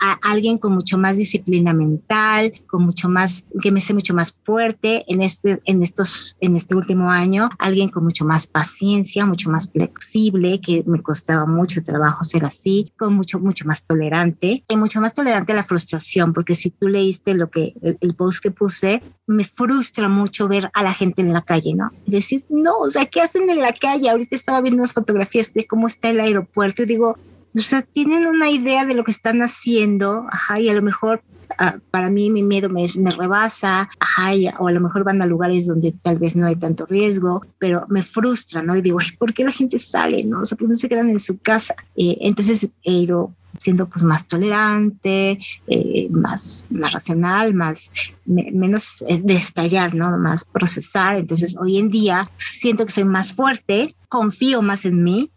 a 0.00 0.18
alguien 0.22 0.58
con 0.58 0.74
mucho 0.74 0.98
más 0.98 1.16
disciplina 1.16 1.72
mental, 1.72 2.52
con 2.66 2.84
mucho 2.84 3.08
más, 3.08 3.46
que 3.62 3.70
me 3.70 3.80
sé 3.80 3.94
mucho 3.94 4.14
más 4.14 4.32
fuerte 4.44 5.04
en 5.08 5.22
este, 5.22 5.60
en 5.64 5.82
estos, 5.82 6.36
en 6.40 6.56
este 6.56 6.74
último 6.74 7.10
año, 7.10 7.48
alguien 7.58 7.88
con 7.90 8.04
mucho 8.04 8.24
más 8.24 8.46
paciencia, 8.46 9.26
mucho 9.26 9.50
más 9.50 9.70
flexible, 9.70 10.60
que 10.60 10.84
me 10.86 11.02
costaba 11.02 11.46
mucho 11.46 11.82
trabajo 11.82 12.24
ser 12.24 12.44
así, 12.44 12.92
con 12.98 13.14
mucho, 13.14 13.38
mucho 13.38 13.64
más 13.66 13.82
tolerante 13.82 14.64
y 14.68 14.76
mucho 14.76 15.00
más 15.00 15.14
tolerante 15.14 15.52
a 15.52 15.56
la 15.56 15.64
frustración, 15.64 16.32
porque 16.32 16.54
si 16.54 16.70
tú 16.70 16.88
leíste 16.88 17.34
lo 17.34 17.50
que, 17.50 17.74
el, 18.00 18.14
post 18.14 18.42
que 18.42 18.50
puse, 18.50 19.02
me 19.26 19.44
frustra 19.44 20.08
mucho 20.08 20.48
ver 20.48 20.70
a 20.74 20.82
la 20.82 20.92
gente 20.92 21.22
en 21.22 21.32
la 21.32 21.42
calle, 21.42 21.74
¿no? 21.74 21.90
Decir, 22.06 22.44
no, 22.48 22.78
o 22.78 22.90
sea, 22.90 23.06
¿qué 23.06 23.20
hacen 23.20 23.48
en 23.48 23.60
la 23.60 23.72
calle? 23.72 24.10
Ahorita 24.10 24.34
estaba 24.34 24.60
viendo 24.60 24.82
unas 24.82 24.92
fotografías 24.92 25.52
de 25.52 25.66
cómo 25.66 25.86
está 25.86 26.10
el 26.10 26.20
aeropuerto 26.20 26.82
y 26.82 26.86
digo, 26.86 27.16
o 27.54 27.60
sea, 27.60 27.82
tienen 27.82 28.26
una 28.26 28.50
idea 28.50 28.84
de 28.84 28.94
lo 28.94 29.04
que 29.04 29.10
están 29.10 29.42
haciendo, 29.42 30.26
ajá, 30.30 30.60
y 30.60 30.68
a 30.68 30.74
lo 30.74 30.82
mejor 30.82 31.22
ah, 31.58 31.78
para 31.90 32.10
mí 32.10 32.30
mi 32.30 32.42
miedo 32.42 32.68
me, 32.68 32.84
me 32.96 33.10
rebasa, 33.10 33.88
ajá, 33.98 34.32
o 34.58 34.68
a 34.68 34.72
lo 34.72 34.80
mejor 34.80 35.04
van 35.04 35.22
a 35.22 35.26
lugares 35.26 35.66
donde 35.66 35.92
tal 36.02 36.18
vez 36.18 36.36
no 36.36 36.46
hay 36.46 36.56
tanto 36.56 36.86
riesgo, 36.86 37.42
pero 37.58 37.84
me 37.88 38.02
frustra, 38.02 38.62
¿no? 38.62 38.76
Y 38.76 38.82
digo, 38.82 38.98
¿por 39.18 39.32
qué 39.32 39.44
la 39.44 39.52
gente 39.52 39.78
sale, 39.78 40.24
no? 40.24 40.40
O 40.40 40.44
sea, 40.44 40.56
¿por 40.56 40.66
qué 40.66 40.72
no 40.72 40.76
se 40.76 40.88
quedan 40.88 41.10
en 41.10 41.18
su 41.18 41.38
casa? 41.38 41.74
Eh, 41.96 42.18
entonces 42.20 42.70
he 42.82 42.92
ido 42.92 43.32
siendo 43.58 43.88
pues 43.88 44.04
más 44.04 44.28
tolerante, 44.28 45.38
eh, 45.66 46.08
más, 46.10 46.66
más 46.70 46.92
racional, 46.92 47.54
más 47.54 47.90
menos 48.24 49.02
eh, 49.08 49.20
de 49.22 49.34
estallar, 49.34 49.94
¿no? 49.94 50.16
Más 50.18 50.44
procesar. 50.44 51.16
Entonces 51.16 51.56
hoy 51.58 51.78
en 51.78 51.88
día 51.88 52.30
siento 52.36 52.86
que 52.86 52.92
soy 52.92 53.04
más 53.04 53.32
fuerte, 53.32 53.88
confío 54.08 54.62
más 54.62 54.84
en 54.84 55.02
mí, 55.02 55.30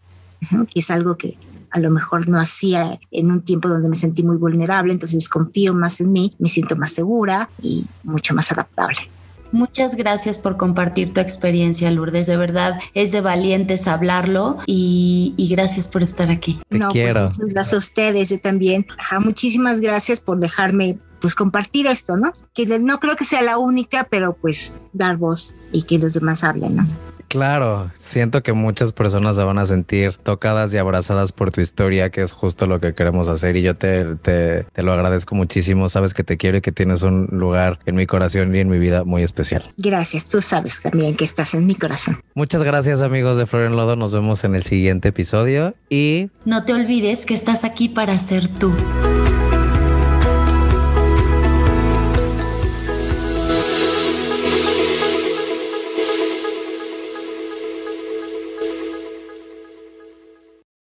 que 0.74 0.80
es 0.80 0.92
algo 0.92 1.18
que 1.18 1.38
a 1.72 1.80
lo 1.80 1.90
mejor 1.90 2.30
no 2.30 2.40
hacía 2.40 3.00
en 3.12 3.32
un 3.32 3.42
tiempo 3.42 3.70
donde 3.70 3.90
me 3.90 3.96
sentí 3.96 4.24
muy 4.24 4.38
vulnerable, 4.38 4.94
entonces 4.94 5.30
confío 5.30 5.74
más 5.74 6.00
en 6.02 6.12
mí, 6.12 6.36
me 6.40 6.50
siento 6.50 6.76
más 6.76 6.92
segura 6.92 7.50
y 7.62 7.86
mucho 8.04 8.36
más 8.36 8.52
adaptable. 8.52 8.98
Muchas 9.52 9.96
gracias 9.96 10.38
por 10.38 10.56
compartir 10.56 11.14
tu 11.14 11.20
experiencia, 11.20 11.92
Lourdes. 11.92 12.28
De 12.28 12.38
verdad, 12.38 12.80
es 12.94 13.12
de 13.12 13.20
valientes 13.20 13.86
hablarlo 13.88 14.58
y, 14.66 15.36
gracias 15.52 15.90
por 15.90 16.04
estar 16.04 16.30
aquí. 16.30 16.60
Te 16.70 16.80
no, 16.80 16.88
pues, 16.88 16.94
quiero. 16.94 17.24
muchas 17.24 17.48
gracias 17.48 17.74
a 17.74 17.78
ustedes, 17.78 18.30
yo 18.30 18.40
también. 18.40 18.86
muchísimas 19.20 19.82
gracias 19.82 20.22
por 20.22 20.40
dejarme 20.40 20.98
pues 21.22 21.36
compartir 21.36 21.88
esto, 21.88 22.18
¿no? 22.18 22.34
Que 22.54 22.66
no 22.80 22.98
creo 22.98 23.16
que 23.16 23.24
sea 23.24 23.42
la 23.42 23.58
única, 23.58 24.08
pero 24.10 24.34
pues 24.34 24.78
dar 24.92 25.18
voz 25.18 25.56
y 25.72 25.84
que 25.84 26.00
los 26.00 26.14
demás 26.14 26.44
hablen, 26.44 26.76
¿no? 26.76 26.88
Claro, 27.32 27.90
siento 27.98 28.44
que 28.44 28.52
muchas 28.52 28.92
personas 28.92 29.38
se 29.38 29.44
van 29.46 29.58
a 29.58 29.66
sentir 29.66 30.18
tocadas 30.18 30.74
y 30.74 30.78
abrazadas 30.78 31.32
por 31.32 31.50
tu 31.50 31.62
historia, 31.62 32.10
que 32.10 32.22
es 32.22 32.34
justo 32.34 32.68
lo 32.68 32.82
que 32.82 32.94
queremos 32.94 33.30
hacer 33.30 33.56
y 33.56 33.62
yo 33.62 33.78
te, 33.78 34.18
te, 34.18 34.66
lo 34.76 34.92
agradezco 34.92 35.34
muchísimo. 35.34 35.88
Sabes 35.88 36.14
que 36.14 36.26
te 36.26 36.36
quiero 36.36 36.58
y 36.58 36.62
que 36.62 36.74
tienes 36.74 37.04
un 37.04 37.30
lugar 37.32 37.80
en 37.86 37.96
mi 37.96 38.06
corazón 38.06 38.54
y 38.54 38.60
en 38.60 38.68
mi 38.68 38.80
vida 38.80 39.06
muy 39.06 39.24
especial. 39.24 39.74
Gracias, 39.78 40.26
tú 40.26 40.42
sabes 40.42 40.82
también 40.82 41.16
que 41.16 41.24
estás 41.24 41.54
en 41.54 41.66
mi 41.66 41.76
corazón. 41.76 42.22
Muchas 42.36 42.64
gracias 42.64 43.02
amigos 43.02 43.38
de 43.38 43.46
Flor 43.46 43.64
en 43.64 43.78
Lodo, 43.78 43.96
nos 43.96 44.12
vemos 44.12 44.44
en 44.44 44.54
el 44.54 44.64
siguiente 44.64 45.08
episodio 45.08 45.74
y... 45.90 46.32
No 46.44 46.66
te 46.66 46.74
olvides 46.74 47.26
que 47.26 47.34
estás 47.34 47.64
aquí 47.64 47.88
para 47.88 48.20
ser 48.20 48.50
tú. 48.50 48.74